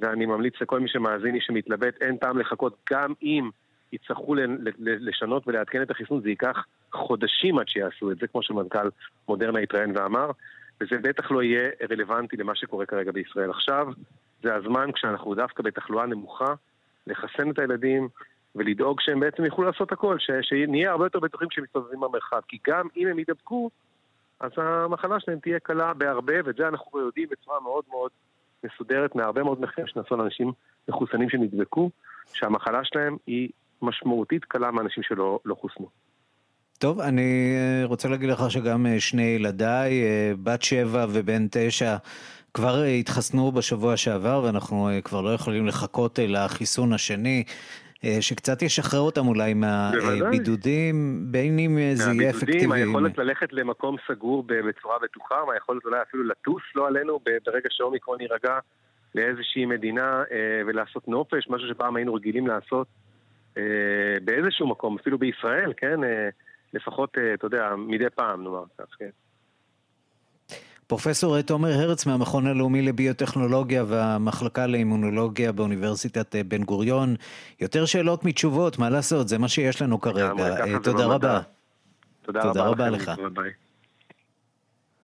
[0.00, 3.50] ואני ממליץ לכל מי שמאזין, מי שמתלבט, אין טעם לחכות, גם אם
[3.92, 4.34] יצטרכו
[4.78, 8.88] לשנות ולעדכן את החיסון, זה ייקח חודשים עד שיעשו את זה, כמו שמנכ"ל
[9.28, 10.30] מודרנה התראיין ואמר,
[10.80, 13.50] וזה בטח לא יהיה רלוונטי למה שקורה כרגע בישראל.
[13.50, 13.86] עכשיו,
[14.42, 16.54] זה הזמן כשאנחנו דווקא בתחלואה נמוכה.
[17.06, 18.08] לחסן את הילדים
[18.54, 22.40] ולדאוג שהם בעצם יוכלו לעשות הכל, ש, שנהיה הרבה יותר בטוחים כשהם מסתובבים במרחב.
[22.48, 23.70] כי גם אם הם ידבקו,
[24.40, 28.10] אז המחלה שלהם תהיה קלה בהרבה, ואת זה אנחנו יודעים בצורה מאוד מאוד
[28.64, 30.52] מסודרת מהרבה מאוד מחקרים שנעשו לאנשים
[30.88, 31.90] מחוסנים שנדבקו,
[32.32, 33.48] שהמחלה שלהם היא
[33.82, 35.88] משמעותית קלה מאנשים שלא לא חוסנו.
[36.78, 41.96] טוב, אני אה, רוצה להגיד לך שגם אה, שני ילדיי, אה, בת שבע ובן תשע,
[42.54, 47.44] כבר אה, התחסנו בשבוע שעבר ואנחנו אה, כבר לא יכולים לחכות אה, לחיסון השני.
[48.20, 52.74] שקצת ישחרר אותם אולי מהבידודים, בין אם זה יהיה אפקטיבי.
[52.74, 58.58] היכולת ללכת למקום סגור בצורה בטוחה, היכולת אולי אפילו לטוס, לא עלינו, ברגע שאומיקרון יירגע
[59.14, 60.22] לאיזושהי מדינה
[60.66, 62.86] ולעשות נופש, משהו שפעם היינו רגילים לעשות
[64.24, 66.00] באיזשהו מקום, אפילו בישראל, כן?
[66.74, 69.10] לפחות, אתה יודע, מדי פעם, נאמר כך, כן.
[70.90, 77.16] פרופסור תומר הרץ מהמכון הלאומי לביוטכנולוגיה והמחלקה לאימונולוגיה באוניברסיטת אה, בן גוריון.
[77.60, 80.32] יותר שאלות מתשובות, מה לעשות, זה מה שיש לנו כרגע.
[80.38, 81.40] אה, תודה רבה.
[82.22, 83.10] תודה רבה לך.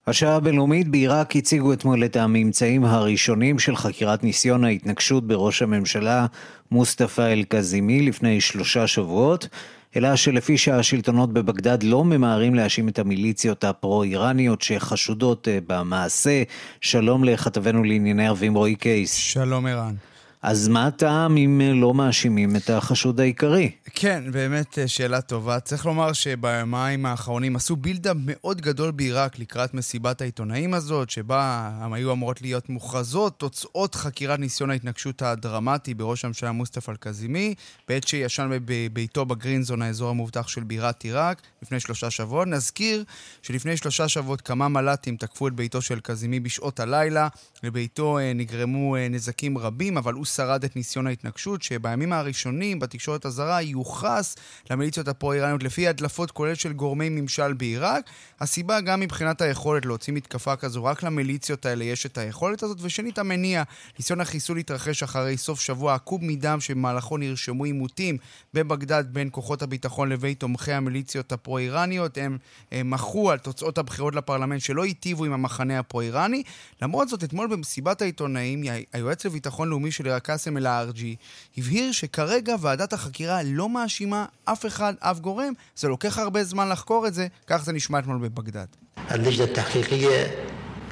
[0.07, 6.27] השעה הבינלאומית בעיראק הציגו אתמול את הממצאים הראשונים של חקירת ניסיון ההתנקשות בראש הממשלה
[6.71, 9.49] מוסטפא אל-קזימי לפני שלושה שבועות.
[9.97, 16.43] אלא שלפי שהשלטונות בבגדד לא ממהרים להאשים את המיליציות הפרו-איראניות שחשודות אה, במעשה.
[16.81, 19.15] שלום לכתבנו לענייני ערבים רועי קייס.
[19.15, 19.95] שלום ערן.
[20.43, 23.71] אז מה הטעם אם אה, לא מאשימים את החשוד העיקרי?
[23.95, 25.61] כן, באמת אה, שאלה טובה.
[25.61, 32.13] צריך לומר שביומיים האחרונים עשו בילדאפ מאוד גדול בעיראק לקראת מסיבת העיתונאים הזאת, שבה היו
[32.13, 37.55] אמורות להיות מוכרזות תוצאות חקירת ניסיון ההתנגשות הדרמטי בראש הממשלה מוסטפא אל-קזימי,
[37.89, 42.49] בעת שישן בביתו בגרינזון, האזור המובטח של בירת עיראק, לפני שלושה שבועות.
[42.49, 43.05] נזכיר
[43.43, 47.29] שלפני שלושה שבועות כמה מל"טים תקפו את ביתו של קזימי בשעות הלילה.
[47.63, 53.62] לביתו אה, נגרמו נזקים רבים, אבל הוא שרד את ניסיון ההתנגשות, שבימים הראשונים בתקשורת הזרה
[53.62, 54.37] יוחס
[54.71, 58.05] למיליציות הפרו-איראניות לפי הדלפות כולל של גורמי ממשל בעיראק.
[58.40, 63.18] הסיבה גם מבחינת היכולת להוציא מתקפה כזו, רק למיליציות האלה יש את היכולת הזאת, ושנית
[63.18, 63.62] המניע,
[63.99, 68.16] ניסיון החיסול התרחש אחרי סוף שבוע עקוב מדם שבמהלכו נרשמו עימותים
[68.55, 72.18] בבגדד בין כוחות הביטחון לבין תומכי המיליציות הפרו-איראניות.
[72.18, 72.38] הם,
[72.73, 76.42] הם מחו על תוצאות הבחירות לפרלמנט שלא היטיבו עם המחנה הפרו-איראני.
[76.83, 81.16] למרות זאת, אתמול במסיבת העיתונאים, היועץ לביטחון לאומי של עיראק קאסם אל-ארג'י,
[81.58, 85.54] הבהיר שכרגע ועדת החקירה לא מאשימה אף אחד, אף גורם.
[85.76, 88.66] זה לוקח הרבה זמן לחקור את זה, כך זה נשמע אתמול בבגדד.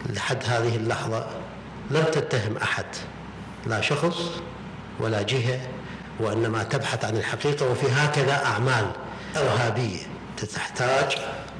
[0.10, 1.26] لحد هذه اللحظة
[1.91, 2.86] لم تتهم أحد
[3.67, 4.17] لا شخص
[5.00, 5.60] ولا جهة
[6.19, 8.86] وإنما تبحث عن الحقيقة وفي هكذا أعمال
[9.36, 10.06] إرهابية
[10.38, 11.15] تحتاج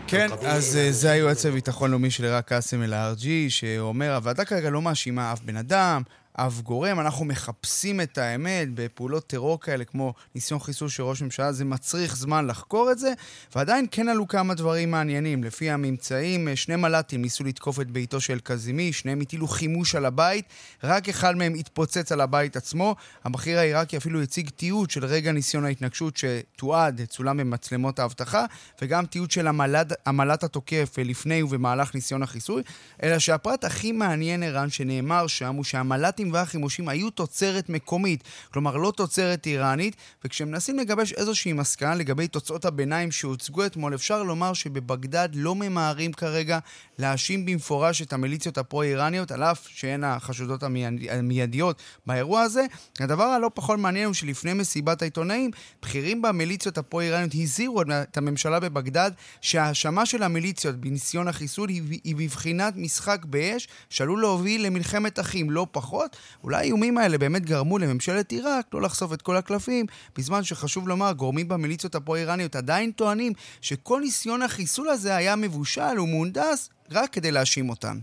[0.08, 4.82] כן, אז אה, זה היועץ לביטחון לאומי של עיראק קאסם אל-ארג'י, שאומר, הוועדה כרגע לא
[4.82, 6.02] מאשימה אף בן אדם,
[6.33, 7.01] אף גורם.
[7.01, 12.17] אנחנו מחפשים את האמת בפעולות טרור כאלה, כמו ניסיון חיסול של ראש ממשלה, זה מצריך
[12.17, 13.13] זמן לחקור את זה,
[13.55, 15.45] ועדיין כן עלו כמה דברים מעניינים.
[15.45, 20.45] לפי הממצאים, שני מל"טים ניסו לתקוף את ביתו של קזימי, שניהם הטילו חימוש על הבית,
[20.85, 22.97] רק אחד מהם התפוצץ על הבית עצמו.
[23.25, 28.45] הבכיר העיראקי אפילו הציג תיעוד של רגע ניסיון ההתנגשות שתועד, צולם במצלמות האבטחה,
[28.83, 32.63] וגם תיעוד של המל"ט, המל"ט התוקף לפני ובמהלך ניסיון החיסוי,
[33.03, 38.77] אלא שהפרט הכי מעניין, ערן, שנאמר שם, הוא שהמל"ט הג'יהאדים והחימושים היו תוצרת מקומית, כלומר
[38.77, 45.29] לא תוצרת איראנית, וכשמנסים לגבש איזושהי מסקנה לגבי תוצאות הביניים שהוצגו אתמול, אפשר לומר שבבגדד
[45.35, 46.59] לא ממהרים כרגע
[46.99, 50.63] להאשים במפורש את המיליציות הפרו-איראניות, על אף שהן החשודות
[51.11, 52.67] המיידיות באירוע הזה.
[53.01, 55.51] הדבר הלא פחות מעניין הוא שלפני מסיבת העיתונאים,
[55.83, 59.11] בכירים במיליציות הפרו-איראניות הזהירו את הממשלה בבגדד
[59.41, 66.10] שההאשמה של המיליציות בניסיון החיסול היא בבחינת משחק באש שעלול להוביל למלחמת אחים, לא פחות.
[66.45, 69.87] אולי האיומים האלה באמת גרמו לממשלת עיראק לא לחשוף את כל הקלפים,
[70.19, 76.71] בזמן שחשוב לומר, גורמים במיליציות הפרו-איראניות עדיין טוענים שכל ניסיון החיסול הזה היה מבושל ומהונדס
[76.91, 77.99] רק כדי להאשים אותם.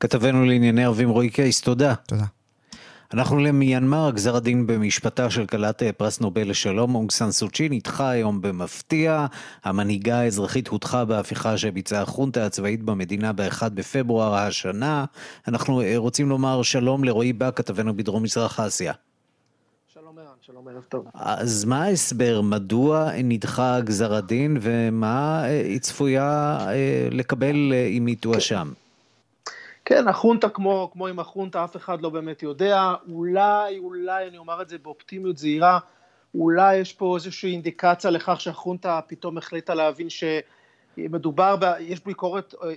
[0.00, 1.94] כתבנו לענייני ערבים רועי קייס, תודה.
[1.94, 2.24] תודה.
[3.14, 8.10] אנחנו למיינמר, גזר הדין במשפטה של כלת אה, פרס נובל לשלום, אונג סן סוצ'י נדחה
[8.10, 9.26] היום במפתיע.
[9.64, 15.04] המנהיגה האזרחית הודחה בהפיכה שביצעה החונטה הצבאית במדינה ב-1 בפברואר השנה.
[15.48, 18.92] אנחנו אה, רוצים לומר שלום לרועי בא, כתבנו בדרום מזרח אסיה.
[19.94, 21.06] שלום ערן, שלום ערב טוב.
[21.14, 22.40] אז מה ההסבר?
[22.40, 26.58] מדוע נדחה גזר הדין ומה אה, היא צפויה
[27.10, 28.72] לקבל אם היא תואשם?
[29.84, 32.94] כן, החונטה כמו, כמו עם החונטה, אף אחד לא באמת יודע.
[33.08, 35.78] אולי, אולי, אני אומר את זה באופטימיות זהירה,
[36.34, 42.68] אולי יש פה איזושהי אינדיקציה לכך שהחונטה פתאום החליטה להבין שמדובר, ב, יש ביקורת אה,
[42.68, 42.72] אה,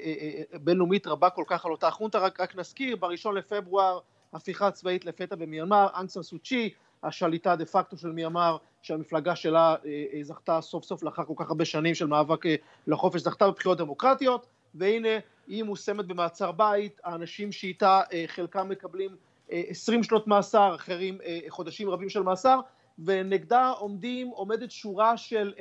[0.54, 4.00] אה, בינלאומית רבה כל כך על אותה חונטה, רק, רק נזכיר, בראשון לפברואר,
[4.34, 6.70] הפיכה צבאית לפתע במיינמר, אנגסן סוצ'י,
[7.04, 9.76] השליטה דה פקטו של מיינמר, שהמפלגה שלה
[10.22, 12.42] זכתה סוף סוף לאחר כל כך הרבה שנים של מאבק
[12.88, 14.46] לחופש, זכתה בבחירות דמוקרטיות,
[14.76, 19.16] והנה היא מושמת במעצר בית, האנשים שאיתה אה, חלקם מקבלים
[19.50, 22.60] 20 אה, שנות מאסר, אחרים אה, חודשים רבים של מאסר,
[23.00, 25.54] ונגדה עומדים, עומדת שורה של,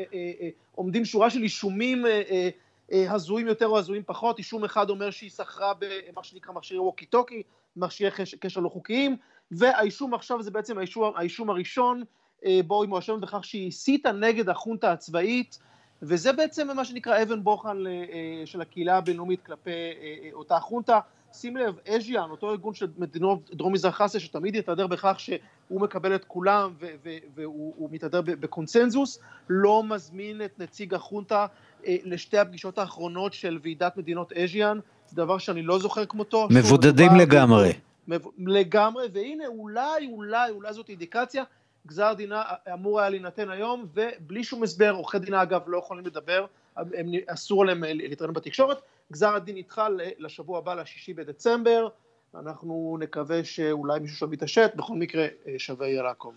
[0.75, 2.05] עומדים שורה של אישומים
[2.91, 7.43] הזויים יותר או הזויים פחות, אישום אחד אומר שהיא שכרה במה שנקרא מכשירי ווקי טוקי,
[7.77, 8.11] מכשירי
[8.41, 9.17] קשר לא חוקיים,
[9.51, 12.03] והאישום עכשיו זה בעצם האישום, האישום הראשון,
[12.67, 15.59] בו היא מואשמת בכך שהיא הסיתה נגד החונטה הצבאית,
[16.07, 19.75] וזה בעצם מה שנקרא אבן בוחן אה, של הקהילה הבינלאומית כלפי אה,
[20.25, 21.01] אה, אותה חונטה.
[21.33, 26.15] שים לב, אז'יאן, אותו ארגון של מדינות דרום מזרח אסיה, שתמיד יתהדר בכך שהוא מקבל
[26.15, 26.73] את כולם
[27.35, 31.47] והוא מתהדר בקונצנזוס, לא מזמין את נציג החונטה
[31.87, 36.49] לשתי הפגישות האחרונות של ועידת מדינות אז'יאן, זה דבר שאני לא זוכר כמותו.
[36.51, 37.73] מבודדים לגמרי.
[38.39, 41.45] לגמרי, והנה אולי, אולי, אולי זאת אינדיקציה
[41.87, 46.47] גזר דינה אמור היה להינתן היום, ובלי שום הסבר, עורכי דינה אגב לא יכולים לדבר,
[46.77, 48.79] הם, אסור להם להתראיין בתקשורת,
[49.13, 51.89] גזר הדין נדחה לשבוע הבא, לשישי בדצמבר,
[52.35, 55.27] אנחנו נקווה שאולי מישהו שם יתעשת, בכל מקרה
[55.59, 56.35] שווה יהיה לעקוב.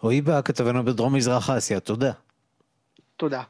[0.00, 2.12] רועי בא, כתבנו בדרום מזרח אסיה, תודה.
[3.16, 3.42] תודה.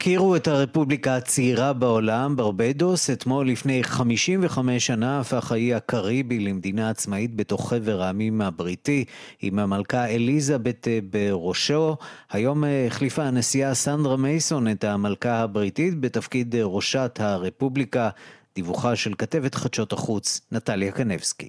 [0.00, 3.10] הכירו את הרפובליקה הצעירה בעולם, ברבדוס.
[3.10, 9.04] אתמול לפני 55 שנה הפך האי הקריבי למדינה עצמאית בתוך חבר העמים הבריטי,
[9.42, 11.96] עם המלכה אליזבת אה, בראשו.
[12.30, 18.10] היום אה, החליפה הנשיאה סנדרה מייסון את המלכה הבריטית בתפקיד אה, ראשת הרפובליקה.
[18.54, 21.48] דיווחה של כתבת חדשות החוץ, נטליה קנבסקי.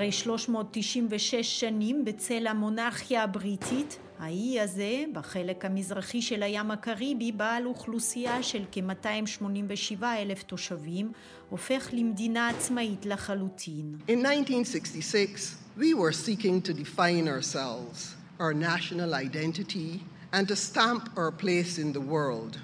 [0.00, 8.42] אחרי 396 שנים בצל המונרכיה הבריטית, האי הזה, בחלק המזרחי של הים הקריבי, בעל אוכלוסייה
[8.42, 11.12] של כ-287 אלף תושבים,
[11.50, 13.98] הופך למדינה עצמאית לחלוטין.
[14.08, 20.00] In 1966, we were seeking to define ourselves, our national identity,
[20.32, 22.58] and to stamp our place in the world.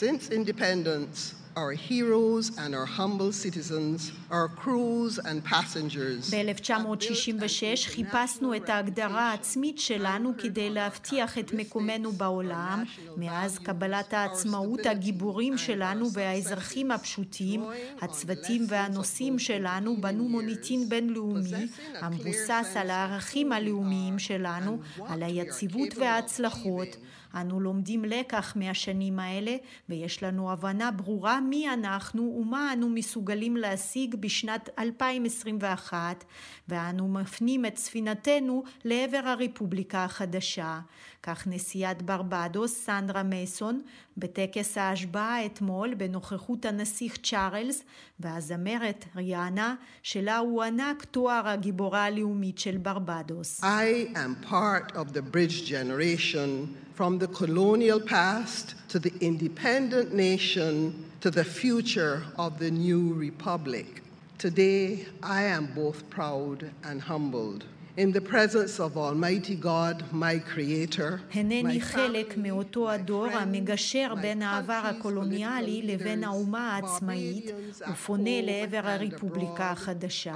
[0.00, 6.30] Since independence, our heroes and our humble citizens, our crews and passengers.
[6.30, 12.84] ב-1966 חיפשנו את ההגדרה העצמית שלנו כדי להבטיח את מקומנו בעולם.
[13.16, 17.64] מאז קבלת העצמאות הגיבורים שלנו והאזרחים הפשוטים,
[18.00, 21.66] הצוותים והנוסעים שלנו בנו מוניטין בינלאומי
[22.00, 26.96] המבוסס על הערכים הלאומיים שלנו, על היציבות וההצלחות.
[27.34, 29.56] אנו לומדים לקח מהשנים האלה
[29.88, 36.24] ויש לנו הבנה ברורה מי אנחנו ומה אנו מסוגלים להשיג בשנת 2021
[36.68, 40.80] ואנו מפנים את ספינתנו לעבר הרפובליקה החדשה.
[41.22, 43.82] כך נשיאת ברבדוס סנדרה מייסון
[44.16, 47.82] בטקס ההשבעה אתמול בנוכחות הנסיך צ'ארלס
[48.20, 53.60] והזמרת ריאנה שלה הוענק תואר הגיבורה הלאומית של ברבדוס.
[53.64, 60.72] I am part of the bridge generation from the colonial past to the independent nation
[61.20, 64.02] to the future of the new republic.
[64.38, 67.64] Today, I am both proud and humbled.
[68.04, 74.80] In the presence of Almighty God, my Creator, הנני חלק מאותו הדור המגשר בין העבר
[74.84, 77.50] הקולוניאלי לבין האומה העצמאית
[77.92, 80.34] ופונה לעבר הרפובליקה החדשה.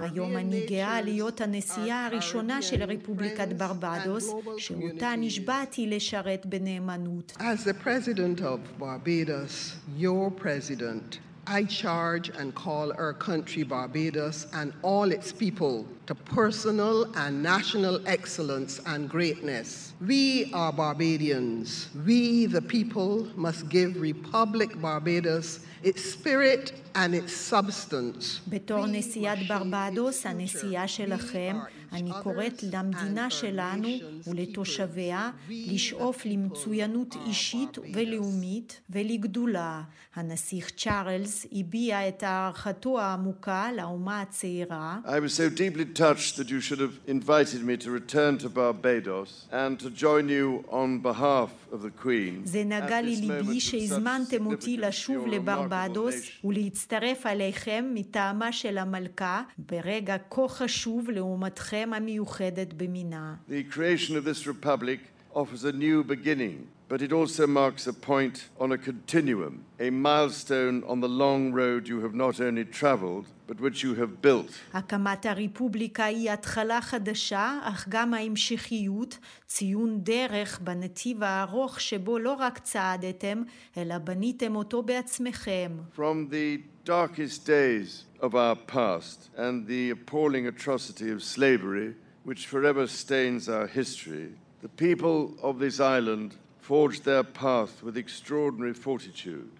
[0.00, 7.32] היום אני גאה להיות הנשיאה הראשונה של רפובליקת ברבדוס, שאותה נשבעתי לשרת בנאמנות.
[7.38, 14.71] As the President of Barbados, your President, I charge and call our country, Barbados, and
[14.81, 19.93] all its people to personal and national excellence and greatness.
[19.99, 21.89] We are Barbadians.
[22.05, 28.41] We, the people, must give Republic Barbados its spirit and its substance.
[28.47, 31.57] בתור נשיאת ברבדוס, הנשיאה שלכם,
[31.92, 33.88] אני קוראת למדינה שלנו
[34.26, 39.82] ולתושביה לשאוף למצוינות אישית ולאומית ולגדולה.
[40.14, 44.98] הנסיך צ'ארלס הביע את הערכתו העמוקה לאומה הצעירה.
[45.04, 49.46] I was so deeply touched that you should have invited me to return to Barbados
[49.52, 52.44] and to join you on behalf of the Queen.
[52.44, 56.14] זה נגע לליבי שהזמנתם אותי לשוב לברבדוס
[56.44, 63.35] ולהצטרף אליכם מטעמה של המלכה ברגע כה חשוב לעומתכם המיוחדת במינה.
[63.49, 64.99] The creation of this republic
[65.33, 70.83] offers a new beginning, but it also marks a point on a continuum, a milestone
[70.91, 74.51] on the long road you have not only traveled, but which you have built.
[74.73, 79.17] הקמת הרפובליקה היא התחלה חדשה, אך גם ההמשכיות,
[79.47, 83.43] ציון דרך בנתיב הארוך שבו לא רק צעדתם,
[83.77, 85.71] אלא בניתם אותו בעצמכם.
[85.95, 91.94] From the darkest days of our past and the appalling atrocity of slavery,
[92.24, 98.74] which forever stains our history, the people of this island forged their path with extraordinary
[98.74, 99.50] fortitude.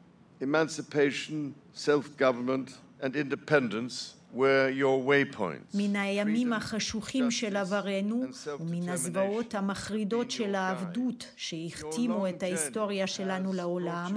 [0.41, 4.15] Emancipation, self government, and independence.
[5.75, 8.25] מן הימים החשוכים של עברנו
[8.61, 14.17] ומן הזוועות המחרידות של העבדות שהכתימו את ההיסטוריה שלנו לעולם,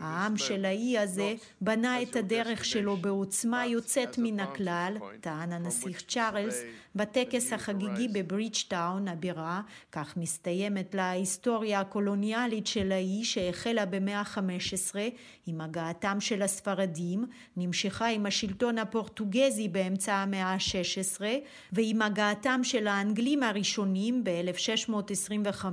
[0.00, 6.62] העם של האי הזה בנה את הדרך שלו בעוצמה יוצאת מן הכלל, טען הנסיך צ'ארלס,
[6.96, 9.60] בטקס החגיגי בברידג'טאון הבירה,
[9.92, 14.96] כך מסתיימת לה ההיסטוריה הקולוניאלית של האי שהחלה במאה ה-15
[15.46, 21.20] עם הגעתם של הספרדים, נמשכה עם השלטון הפורטוגזי באמצע המאה ה-16
[21.72, 25.64] ועם הגעתם של האנגלים הראשונים ב-1625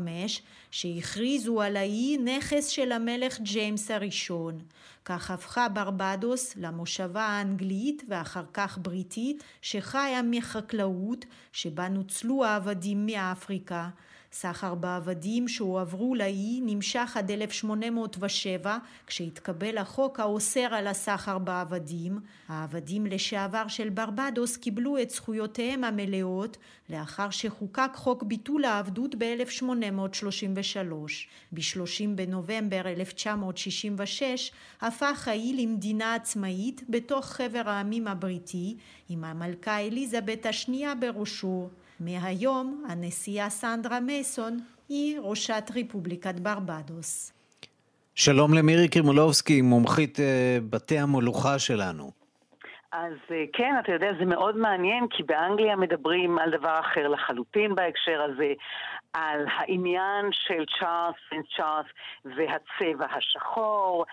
[0.72, 4.60] שהכריזו על האי נכס של המלך ג'יימס הראשון.
[5.06, 13.90] כך הפכה ברבדוס למושבה האנגלית ואחר כך בריטית שחיה מחקלאות שבה נוצלו העבדים מאפריקה.
[14.32, 18.78] סחר בעבדים שהועברו לאי נמשך עד 1807
[19.08, 22.20] כשהתקבל החוק האוסר על הסחר בעבדים.
[22.48, 26.58] העבדים לשעבר של ברבדוס קיבלו את זכויותיהם המלאות
[26.90, 30.94] לאחר שחוקק חוק ביטול העבדות ב-1833.
[31.52, 34.52] ב-30 בנובמבר 1966
[34.82, 38.78] הפך האי למדינה עצמאית בתוך חבר העמים הבריטי
[39.10, 41.70] עם המלכה אליזבת השנייה בראשו.
[42.00, 44.58] מהיום הנשיאה סנדרה מייסון
[44.90, 47.34] היא ראשת רפובליקת ברבדוס.
[48.16, 50.18] שלום למירי קרימולובסקי, מומחית
[50.70, 52.12] בתי המולוכה שלנו.
[52.92, 53.14] אז
[53.54, 58.54] כן, אתה יודע, זה מאוד מעניין, כי באנגליה מדברים על דבר אחר לחלוטין בהקשר הזה,
[59.14, 61.86] על העניין של צ'ארלס פרינס צ'ארלס
[62.26, 64.06] והצבע השחור,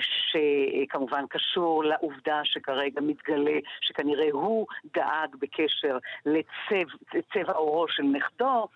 [0.00, 8.68] שכמובן קשור לעובדה שכרגע מתגלה שכנראה הוא דאג בקשר לצבע עורו של נכדו.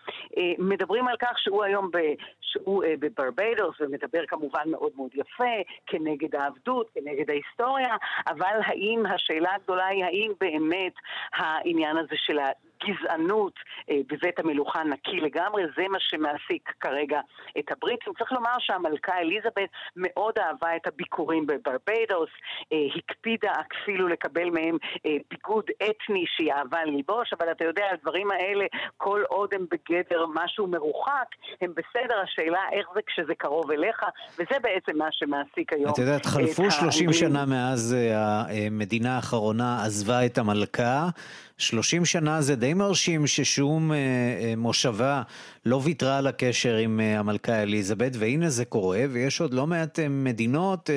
[0.59, 1.99] מדברים על כך שהוא היום ב,
[2.41, 7.97] שהוא בברבדוס ומדבר כמובן מאוד מאוד יפה כנגד העבדות, כנגד ההיסטוריה,
[8.27, 10.93] אבל האם, השאלה הגדולה היא האם באמת
[11.33, 12.70] העניין הזה של ה...
[12.85, 13.55] גזענות
[13.91, 17.21] אה, בבית המלוכה נקי לגמרי, זה מה שמעסיק כרגע
[17.59, 18.13] את הבריטים.
[18.19, 22.31] צריך לומר שהמלכה אליזבת מאוד אהבה את הביקורים בברבדוס,
[22.73, 24.77] אה, הקפידה אפילו לקבל מהם
[25.07, 28.65] אה, ביגוד אתני שהיא אהבה ללבוש, אבל אתה יודע, הדברים האלה,
[28.97, 31.29] כל עוד הם בגדר משהו מרוחק,
[31.61, 34.03] הם בסדר, השאלה איך זה כשזה קרוב אליך,
[34.35, 35.93] וזה בעצם מה שמעסיק היום.
[35.93, 41.09] את יודעת, חלפו 30 שנה מאז המדינה האחרונה עזבה את המלכה.
[41.61, 43.93] 30 שנה זה די מרשים ששום
[44.57, 45.23] מושבה
[45.67, 50.91] לא ויתרה על הקשר עם המלכה אליזבת, והנה זה קורה, ויש עוד לא מעט מדינות,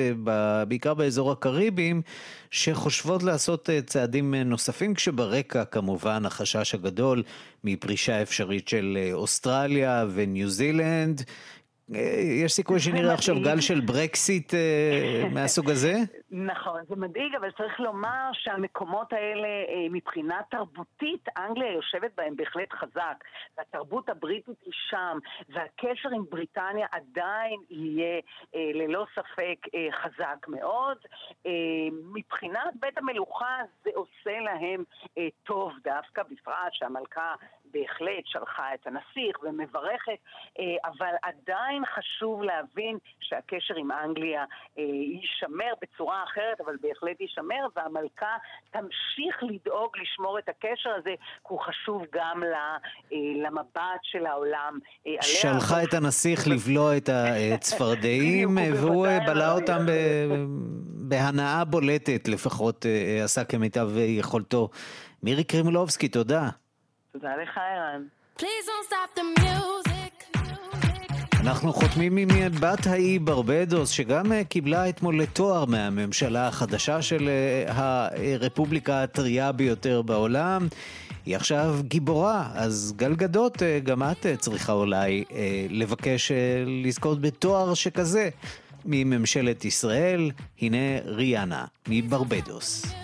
[0.68, 2.02] בעיקר באזור הקריביים,
[2.50, 7.22] שחושבות לעשות צעדים נוספים, כשברקע כמובן החשש הגדול
[7.64, 11.22] מפרישה אפשרית של אוסטרליה וניו זילנד.
[11.88, 15.94] יש סיכוי שנראה עכשיו גל של ברקסיט אה, מהסוג הזה?
[16.30, 22.72] נכון, זה מדאיג, אבל צריך לומר שהמקומות האלה אה, מבחינה תרבותית, אנגליה יושבת בהם בהחלט
[22.72, 23.24] חזק,
[23.58, 25.18] והתרבות הבריטית היא שם,
[25.48, 28.20] והקשר עם בריטניה עדיין יהיה
[28.54, 29.58] אה, ללא ספק
[30.02, 30.96] חזק מאוד.
[32.14, 34.84] מבחינת בית המלוכה זה עושה להם
[35.42, 37.34] טוב דווקא, בפרט שהמלכה
[37.74, 40.18] בהחלט שלחה את הנסיך ומברכת,
[40.84, 44.44] אבל עדיין חשוב להבין שהקשר עם אנגליה
[44.76, 48.36] יישמר בצורה אחרת, אבל בהחלט יישמר, והמלכה
[48.70, 52.76] תמשיך לדאוג לשמור את הקשר הזה, כי הוא חשוב גם אה,
[53.44, 55.22] למבט של העולם אה, עליה.
[55.22, 57.08] שלחה את הנסיך לבלוע את
[57.54, 59.86] הצפרדעים, והוא אה, בלע אותם
[61.08, 62.86] בהנאה בולטת, לפחות
[63.24, 64.68] עשה כמיטב יכולתו.
[65.22, 66.48] מירי קרימולובסקי, תודה.
[67.14, 68.02] תודה לך, ערן.
[71.40, 72.28] אנחנו חותמים עם
[72.60, 80.02] בת האי ברבדוס, שגם אה, קיבלה אתמול לתואר מהממשלה החדשה של אה, הרפובליקה הטריה ביותר
[80.02, 80.68] בעולם.
[81.26, 85.24] היא עכשיו גיבורה, אז גלגדות, אה, גם את צריכה אולי
[85.70, 86.32] לבקש
[86.84, 88.28] לזכות בתואר שכזה
[88.84, 90.30] מממשלת ישראל.
[90.60, 93.03] הנה ריאנה מברבדוס.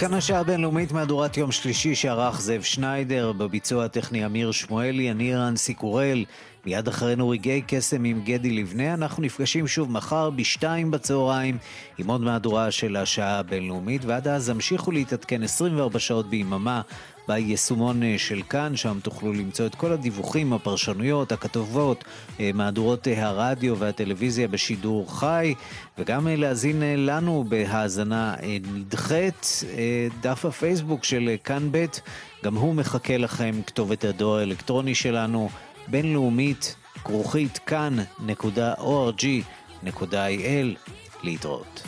[0.00, 5.74] כאן השעה הבינלאומית מהדורת יום שלישי שערך זאב שניידר, בביצוע הטכני אמיר שמואלי, אני רנסי
[5.74, 6.24] קורל,
[6.66, 11.58] מיד אחרינו רגעי קסם עם גדי לבנה, אנחנו נפגשים שוב מחר בשתיים בצהריים
[11.98, 16.82] עם עוד מהדורה של השעה הבינלאומית, ועד אז המשיכו להתעדכן 24 שעות ביממה
[17.28, 22.04] ביישומון אה, של כאן, שם תוכלו למצוא את כל הדיווחים, הפרשנויות, הכתובות,
[22.40, 25.54] אה, מהדורות אה, הרדיו והטלוויזיה בשידור חי,
[25.98, 28.34] וגם להאזין לנו בהאזנה
[28.74, 29.64] נדחית.
[30.20, 31.84] דף הפייסבוק של כאן ב',
[32.44, 35.48] גם הוא מחכה לכם, כתובת הדואר האלקטרוני שלנו,
[35.90, 38.12] בינלאומית, כרוכית כאן.org.il,
[41.22, 41.82] להתראות.